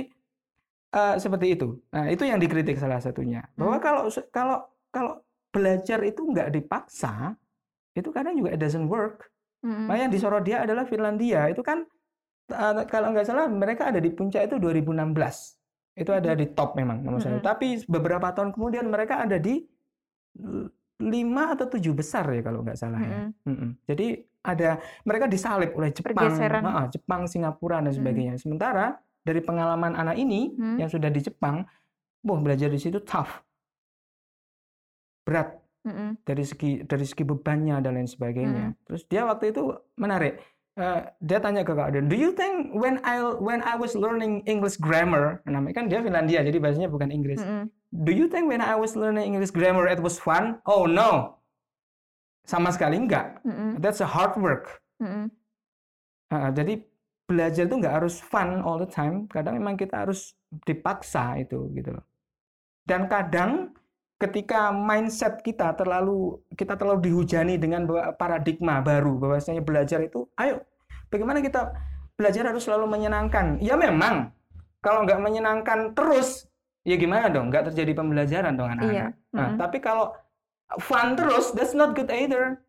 eh, 0.93 1.15
seperti 1.17 1.57
itu. 1.57 1.81
Nah, 1.89 2.05
itu 2.05 2.21
yang 2.21 2.37
dikritik 2.37 2.77
salah 2.77 3.01
satunya. 3.01 3.49
Bahwa 3.57 3.75
Hmm. 3.75 3.83
kalau 3.83 4.01
kalau 4.29 4.57
kalau 4.93 5.11
belajar 5.49 6.05
itu 6.05 6.21
nggak 6.21 6.53
dipaksa, 6.53 7.33
itu 7.91 8.13
kadang 8.13 8.37
juga 8.37 8.53
it 8.53 8.61
doesn't 8.61 8.85
work. 8.85 9.25
Mm-mm. 9.65 9.89
Makanya 9.89 10.03
yang 10.05 10.13
disorot 10.13 10.45
dia 10.45 10.61
adalah 10.61 10.85
Finlandia. 10.85 11.49
Itu 11.49 11.65
kan 11.65 11.89
eh, 12.53 12.85
kalau 12.85 13.09
nggak 13.09 13.25
salah 13.25 13.49
mereka 13.49 13.89
ada 13.89 13.97
di 13.97 14.13
puncak 14.13 14.45
itu 14.45 14.61
2016. 14.61 15.57
Itu 15.95 16.11
ada 16.11 16.35
di 16.35 16.45
top 16.51 16.75
memang 16.75 16.99
nomor 17.01 17.23
satu. 17.23 17.39
Mm-mm. 17.39 17.47
Tapi 17.47 17.67
beberapa 17.87 18.27
tahun 18.35 18.51
kemudian 18.51 18.83
mereka 18.91 19.23
ada 19.23 19.39
di 19.39 19.63
lima 20.99 21.55
atau 21.55 21.71
tujuh 21.71 21.95
besar 21.95 22.27
ya 22.35 22.43
kalau 22.43 22.63
nggak 22.63 22.75
salah 22.75 22.99
ya. 22.99 23.31
Mm-mm. 23.31 23.47
Mm-mm. 23.47 23.69
Jadi 23.87 24.07
ada 24.45 24.77
mereka 25.07 25.25
disalip 25.25 25.71
oleh 25.73 25.95
Jepang. 25.95 26.35
Heeh, 26.35 26.85
Jepang, 26.91 27.25
Singapura 27.31 27.79
dan 27.79 27.89
Mm-mm. 27.89 27.97
sebagainya. 27.97 28.35
Sementara 28.37 28.99
dari 29.25 29.41
pengalaman 29.41 29.97
anak 29.97 30.21
ini 30.21 30.53
Hmm. 30.53 30.77
yang 30.77 30.91
sudah 30.91 31.09
di 31.09 31.17
Jepang, 31.17 31.65
wah 32.21 32.39
belajar 32.43 32.69
di 32.69 32.77
situ 32.77 33.01
tough, 33.01 33.41
berat 35.25 35.57
Mm-mm. 35.81 36.21
dari 36.21 36.43
segi 36.45 36.85
dari 36.85 37.05
segi 37.07 37.23
bebannya 37.25 37.81
dan 37.81 37.97
lain 37.97 38.05
sebagainya. 38.05 38.65
Mm. 38.69 38.77
Terus 38.85 39.01
dia 39.09 39.25
waktu 39.25 39.49
itu 39.49 39.73
menarik. 39.97 40.37
Eh, 40.75 41.01
dia 41.23 41.39
tanya 41.39 41.63
ke 41.63 41.71
Kak 41.71 41.87
Aden, 41.87 42.11
do 42.11 42.19
you 42.19 42.35
think 42.35 42.75
when 42.75 42.99
I 43.07 43.23
when 43.39 43.63
I 43.63 43.79
was 43.79 43.95
learning 43.95 44.43
English 44.43 44.75
grammar, 44.75 45.39
namanya 45.47 45.79
kan 45.79 45.87
dia 45.87 46.03
Finlandia 46.03 46.43
jadi 46.43 46.59
bahasanya 46.59 46.91
bukan 46.91 47.15
Inggris. 47.15 47.39
Mm-mm. 47.39 47.71
Do 47.95 48.11
you 48.11 48.27
think 48.27 48.51
when 48.51 48.59
I 48.59 48.75
was 48.75 48.91
learning 48.91 49.23
English 49.23 49.55
grammar 49.55 49.87
it 49.87 50.03
was 50.03 50.19
fun? 50.19 50.59
Oh 50.67 50.83
no, 50.83 51.39
sama 52.43 52.75
sekali 52.75 52.99
enggak. 52.99 53.39
Mm-mm. 53.47 53.79
That's 53.79 54.03
a 54.03 54.09
hard 54.09 54.35
work. 54.35 54.83
Mm-mm. 54.99 55.31
Ah, 56.27 56.51
jadi 56.51 56.83
belajar 57.23 57.71
itu 57.71 57.75
nggak 57.79 57.95
harus 58.03 58.19
fun 58.19 58.59
all 58.59 58.75
the 58.75 58.91
time. 58.91 59.31
Kadang 59.31 59.55
memang 59.55 59.79
kita 59.79 60.03
harus 60.03 60.35
dipaksa 60.67 61.39
itu 61.39 61.71
gitu 61.71 61.95
loh. 61.95 62.03
Dan 62.83 63.07
kadang 63.07 63.71
ketika 64.15 64.71
mindset 64.71 65.43
kita 65.43 65.75
terlalu 65.75 66.39
kita 66.55 66.79
terlalu 66.79 67.11
dihujani 67.11 67.59
dengan 67.59 67.83
paradigma 68.15 68.79
baru 68.79 69.19
bahwasanya 69.19 69.59
belajar 69.59 69.99
itu, 69.99 70.27
ayo 70.39 70.63
bagaimana 71.11 71.43
kita 71.43 71.75
belajar 72.15 72.47
harus 72.47 72.63
selalu 72.63 72.87
menyenangkan. 72.87 73.59
Ya 73.59 73.75
memang 73.75 74.31
kalau 74.79 75.03
nggak 75.03 75.19
menyenangkan 75.19 75.91
terus, 75.91 76.47
ya 76.87 76.95
gimana 76.95 77.27
dong? 77.27 77.51
Nggak 77.51 77.73
terjadi 77.73 77.91
pembelajaran 77.91 78.55
dong 78.55 78.71
anak-anak. 78.71 78.93
Iya. 78.93 79.07
Nah, 79.35 79.47
Mm-mm. 79.51 79.59
tapi 79.59 79.77
kalau 79.83 80.15
fun 80.79 81.19
terus, 81.19 81.51
that's 81.51 81.75
not 81.75 81.91
good 81.91 82.07
either. 82.07 82.63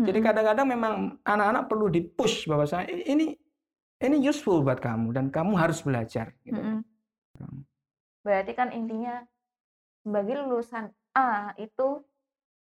Jadi 0.00 0.16
Mhm. 0.16 0.26
kadang-kadang 0.32 0.66
memang 0.70 0.94
anak-anak 1.28 1.68
perlu 1.68 1.92
di-push 1.92 2.48
bahwasanya 2.48 2.88
"I 2.88 3.04
ini 3.12 3.26
ini 4.00 4.16
useful 4.24 4.64
buat 4.64 4.80
kamu 4.80 5.12
dan 5.12 5.28
kamu 5.28 5.60
harus 5.60 5.84
belajar," 5.84 6.32
gitu. 6.40 6.56
Mhm. 6.56 6.80
Mmm. 7.36 7.60
Berarti 8.24 8.52
kan 8.56 8.72
intinya 8.72 9.28
sebagai 10.00 10.34
lulusan 10.40 10.88
A 11.12 11.52
itu 11.58 12.00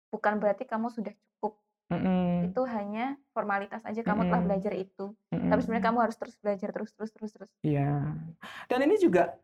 bukan 0.10 0.42
berarti 0.42 0.66
kamu 0.66 0.90
sudah 0.90 1.14
cukup. 1.14 1.60
Mhm. 1.90 2.50
Itu 2.50 2.62
hanya 2.66 3.18
formalitas 3.30 3.82
aja 3.86 4.02
kamu 4.02 4.26
telah 4.28 4.42
Mhm. 4.42 4.48
belajar 4.50 4.74
itu. 4.74 5.06
Tapi 5.30 5.50
Mhm. 5.50 5.62
sebenarnya 5.62 5.86
kamu 5.86 6.00
harus 6.02 6.18
terus 6.18 6.36
belajar 6.42 6.70
terus 6.74 6.92
terus 6.96 7.12
terus 7.14 7.32
terus. 7.34 7.52
Iya. 7.62 8.16
Dan 8.66 8.80
ini 8.86 8.96
juga 8.98 9.38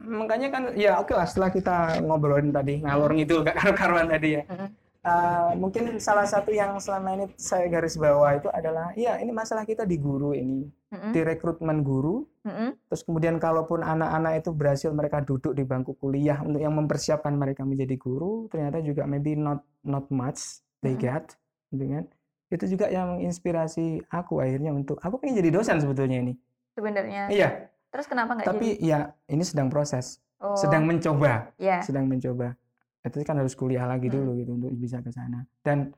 makanya 0.00 0.48
kan 0.48 0.62
ya 0.74 0.96
oke 0.96 1.12
lah 1.12 1.28
setelah 1.28 1.52
kita 1.52 1.76
ngobrolin 2.00 2.48
tadi 2.48 2.80
ngalor 2.80 3.12
ngidul 3.12 3.44
gak 3.44 3.56
karu-karuan 3.60 4.08
tadi 4.08 4.40
ya. 4.40 4.42
Mhm. 4.48 4.68
Eee, 5.00 5.56
mungkin 5.56 5.96
salah 5.96 6.28
satu 6.28 6.52
yang 6.52 6.76
selama 6.76 7.16
ini 7.16 7.24
saya 7.40 7.64
garis 7.72 7.96
bawah 7.96 8.36
itu 8.36 8.52
adalah 8.52 8.92
iya 8.92 9.16
ini 9.16 9.32
masalah 9.32 9.64
kita 9.64 9.88
di 9.88 9.96
guru 9.96 10.36
ini, 10.36 10.68
Mhm. 10.92 11.16
di 11.16 11.20
rekrutmen 11.24 11.80
guru, 11.80 12.28
Mhm. 12.44 12.76
terus 12.84 13.00
kemudian 13.08 13.40
kalaupun 13.40 13.80
anak-anak 13.80 14.44
itu 14.44 14.52
berhasil 14.52 14.92
mereka 14.92 15.24
duduk 15.24 15.56
di 15.56 15.64
bangku 15.64 15.96
kuliah 15.96 16.44
untuk 16.44 16.60
yang 16.60 16.76
mempersiapkan 16.76 17.32
mereka 17.32 17.64
menjadi 17.64 17.96
guru, 17.96 18.44
ternyata 18.52 18.84
juga 18.84 19.08
maybe 19.08 19.32
not 19.32 19.64
not 19.80 20.04
much 20.12 20.60
they 20.84 20.92
Mhm. 20.92 21.00
get, 21.00 21.24
gitu. 21.72 22.04
Itu 22.52 22.64
juga 22.68 22.92
yang 22.92 23.16
menginspirasi 23.16 24.04
aku 24.12 24.44
akhirnya 24.44 24.68
untuk 24.76 25.00
aku 25.00 25.16
pengen 25.16 25.40
jadi 25.40 25.48
dosen 25.48 25.80
sebetulnya 25.80 26.20
ini. 26.20 26.36
Sebenarnya. 26.76 27.32
Iya. 27.32 27.48
Terus 27.88 28.04
kenapa 28.04 28.36
nggak 28.36 28.44
jadi? 28.44 28.52
Tapi 28.52 28.68
ya 28.84 28.98
ini 29.32 29.48
sedang 29.48 29.72
proses, 29.72 30.20
Oh. 30.36 30.60
sedang 30.60 30.84
mencoba, 30.84 31.56
Ya. 31.56 31.80
sedang 31.80 32.04
mencoba. 32.04 32.52
Itu 33.00 33.24
kan 33.24 33.40
harus 33.40 33.56
kuliah 33.56 33.88
lagi 33.88 34.08
Mhm. 34.08 34.14
dulu 34.14 34.30
gitu 34.36 34.50
untuk 34.56 34.70
bisa 34.76 35.00
ke 35.00 35.08
sana. 35.08 35.44
Dan 35.64 35.92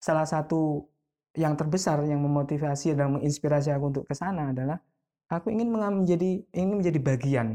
salah 0.00 0.24
satu 0.24 0.88
yang 1.36 1.54
terbesar 1.54 2.00
yang 2.08 2.24
memotivasi 2.24 2.96
dan 2.96 3.20
menginspirasi 3.20 3.68
aku 3.70 3.84
untuk 3.92 4.04
ke 4.08 4.14
sana 4.16 4.50
adalah 4.50 4.80
aku 5.28 5.52
ingin 5.52 5.68
menjadi 5.68 6.40
ingin 6.56 6.80
menjadi 6.80 6.98
bagian 7.04 7.48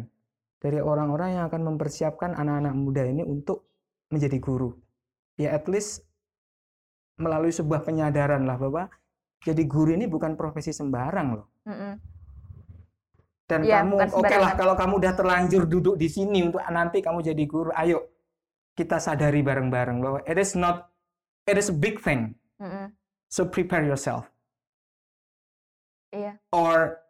dari 0.62 0.80
orang-orang 0.80 1.42
yang 1.42 1.44
akan 1.50 1.74
mempersiapkan 1.74 2.38
anak-anak 2.38 2.74
muda 2.78 3.04
ini 3.04 3.26
untuk 3.26 3.66
menjadi 4.14 4.38
guru. 4.40 4.78
Ya 5.36 5.58
at 5.58 5.66
least 5.66 6.06
melalui 7.18 7.50
sebuah 7.50 7.82
penyadaran 7.82 8.46
lah 8.46 8.62
bahwa 8.62 8.90
jadi 9.42 9.66
guru 9.66 9.98
ini 9.98 10.06
bukan 10.06 10.38
profesi 10.38 10.70
sembarang 10.70 11.28
loh. 11.34 11.48
Mhm. 11.66 11.94
Dan 13.44 13.60
Iya, 13.68 13.84
kamu 13.84 13.96
oke 14.00 14.08
lah 14.08 14.10
sembarangan. 14.10 14.56
kalau 14.56 14.76
kamu 14.80 14.94
udah 15.04 15.14
terlanjur 15.20 15.64
duduk 15.68 15.96
di 16.00 16.08
sini 16.08 16.48
untuk 16.48 16.64
nanti 16.64 17.04
kamu 17.04 17.20
jadi 17.20 17.44
guru, 17.44 17.70
ayo 17.76 18.13
kita 18.74 18.98
sadari 18.98 19.46
bareng-bareng 19.46 19.98
bahwa 20.02 20.20
it 20.26 20.38
is 20.38 20.58
not 20.58 20.90
it 21.46 21.58
is 21.58 21.70
a 21.70 21.76
big 21.76 22.02
thing. 22.02 22.34
Mhm. 22.58 22.94
So 23.30 23.50
prepare 23.50 23.86
yourself. 23.86 24.30
Iya. 26.14 26.38
Or 26.54 27.02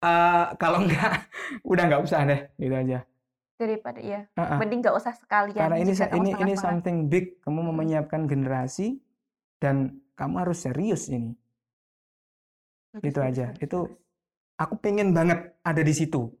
eee, 0.00 0.44
kalau 0.62 0.84
enggak 0.84 1.28
udah 1.64 1.82
nggak 1.88 2.02
usah 2.04 2.24
deh, 2.24 2.40
gitu 2.56 2.74
aja. 2.76 2.98
Daripada 3.56 4.00
iya. 4.00 4.28
Heeh. 4.36 4.58
Mending 4.60 4.80
nggak 4.84 4.96
usah 4.96 5.12
sekalian 5.16 5.56
Karena 5.56 5.76
ini 5.80 5.92
ini 5.92 6.30
ini 6.36 6.54
something 6.56 7.08
big, 7.08 7.40
kamu 7.44 7.60
mau 7.64 7.76
menyiapkan 7.76 8.28
generasi 8.28 9.00
dan 9.60 10.00
kamu 10.16 10.44
harus 10.44 10.64
serius 10.64 11.08
ini. 11.08 11.32
Bagus 12.96 13.04
Itu 13.12 13.18
aja. 13.20 13.46
bagus 13.52 13.64
Itu 13.64 13.78
aku 14.56 14.74
pengen 14.80 15.12
banget 15.12 15.56
ada 15.64 15.82
di 15.84 15.92
situ, 15.92 16.32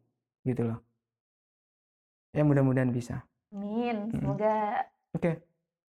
gitu 0.44 0.62
loh. 0.64 0.80
Ya 2.36 2.44
mudah-mudahan 2.44 2.92
bisa. 2.92 3.24
Amin. 3.54 4.10
Semoga 4.12 4.86
Oke. 5.14 5.42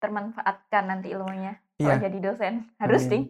termanfaatkan 0.03 0.83
nanti 0.89 1.15
ilmunya 1.15 1.59
kalau 1.79 1.97
Iya. 1.99 2.05
jadi 2.09 2.19
dosen. 2.23 2.55
Harus 2.79 3.03
Amin. 3.07 3.13
nih. 3.13 3.23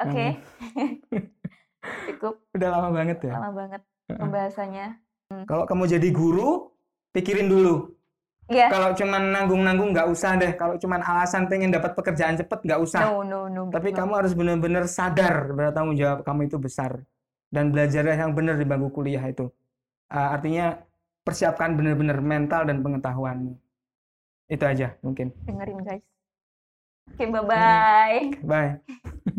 Oke. 0.00 0.26
Amin. 0.26 1.24
Cukup 2.10 2.34
Udah 2.52 2.68
lama 2.76 2.88
banget 2.92 3.18
ya. 3.24 3.34
lama 3.40 3.50
banget 3.56 3.82
pembahasannya. 4.10 4.86
Kalau 5.46 5.64
kamu 5.64 5.84
jadi 5.86 6.08
guru, 6.10 6.74
pikirin 7.14 7.46
dulu. 7.46 7.94
Iya. 8.50 8.66
Kalau 8.66 8.90
cuman 8.98 9.30
nanggung-nanggung 9.30 9.94
nggak 9.94 10.10
usah 10.10 10.34
deh. 10.34 10.52
Kalau 10.58 10.74
cuman 10.74 11.00
alasan 11.06 11.46
pengen 11.46 11.70
dapat 11.70 11.94
pekerjaan 11.94 12.34
cepet 12.34 12.66
nggak 12.66 12.80
usah. 12.82 13.06
No 13.06 13.22
no 13.22 13.46
no. 13.46 13.70
Tapi 13.70 13.94
no. 13.94 13.96
kamu 14.02 14.12
harus 14.18 14.32
benar-benar 14.34 14.90
sadar 14.90 15.54
bahwa 15.54 15.70
tanggung 15.70 15.94
jawab 15.94 16.26
kamu 16.26 16.50
itu 16.50 16.58
besar 16.58 16.98
dan 17.54 17.70
belajarnya 17.70 18.26
yang 18.26 18.34
benar 18.34 18.58
di 18.58 18.66
bangku 18.66 18.90
kuliah 18.90 19.22
itu. 19.22 19.46
Uh, 20.10 20.34
artinya 20.34 20.82
persiapkan 21.30 21.78
benar-benar 21.78 22.18
mental 22.18 22.66
dan 22.66 22.82
pengetahuan. 22.82 23.54
Itu 24.50 24.66
aja 24.66 24.98
mungkin. 25.06 25.30
dengerin 25.46 25.78
guys. 25.86 26.04
Oke, 27.14 27.24
bye 27.30 27.44
bye. 27.46 28.18
Bye. 28.42 29.30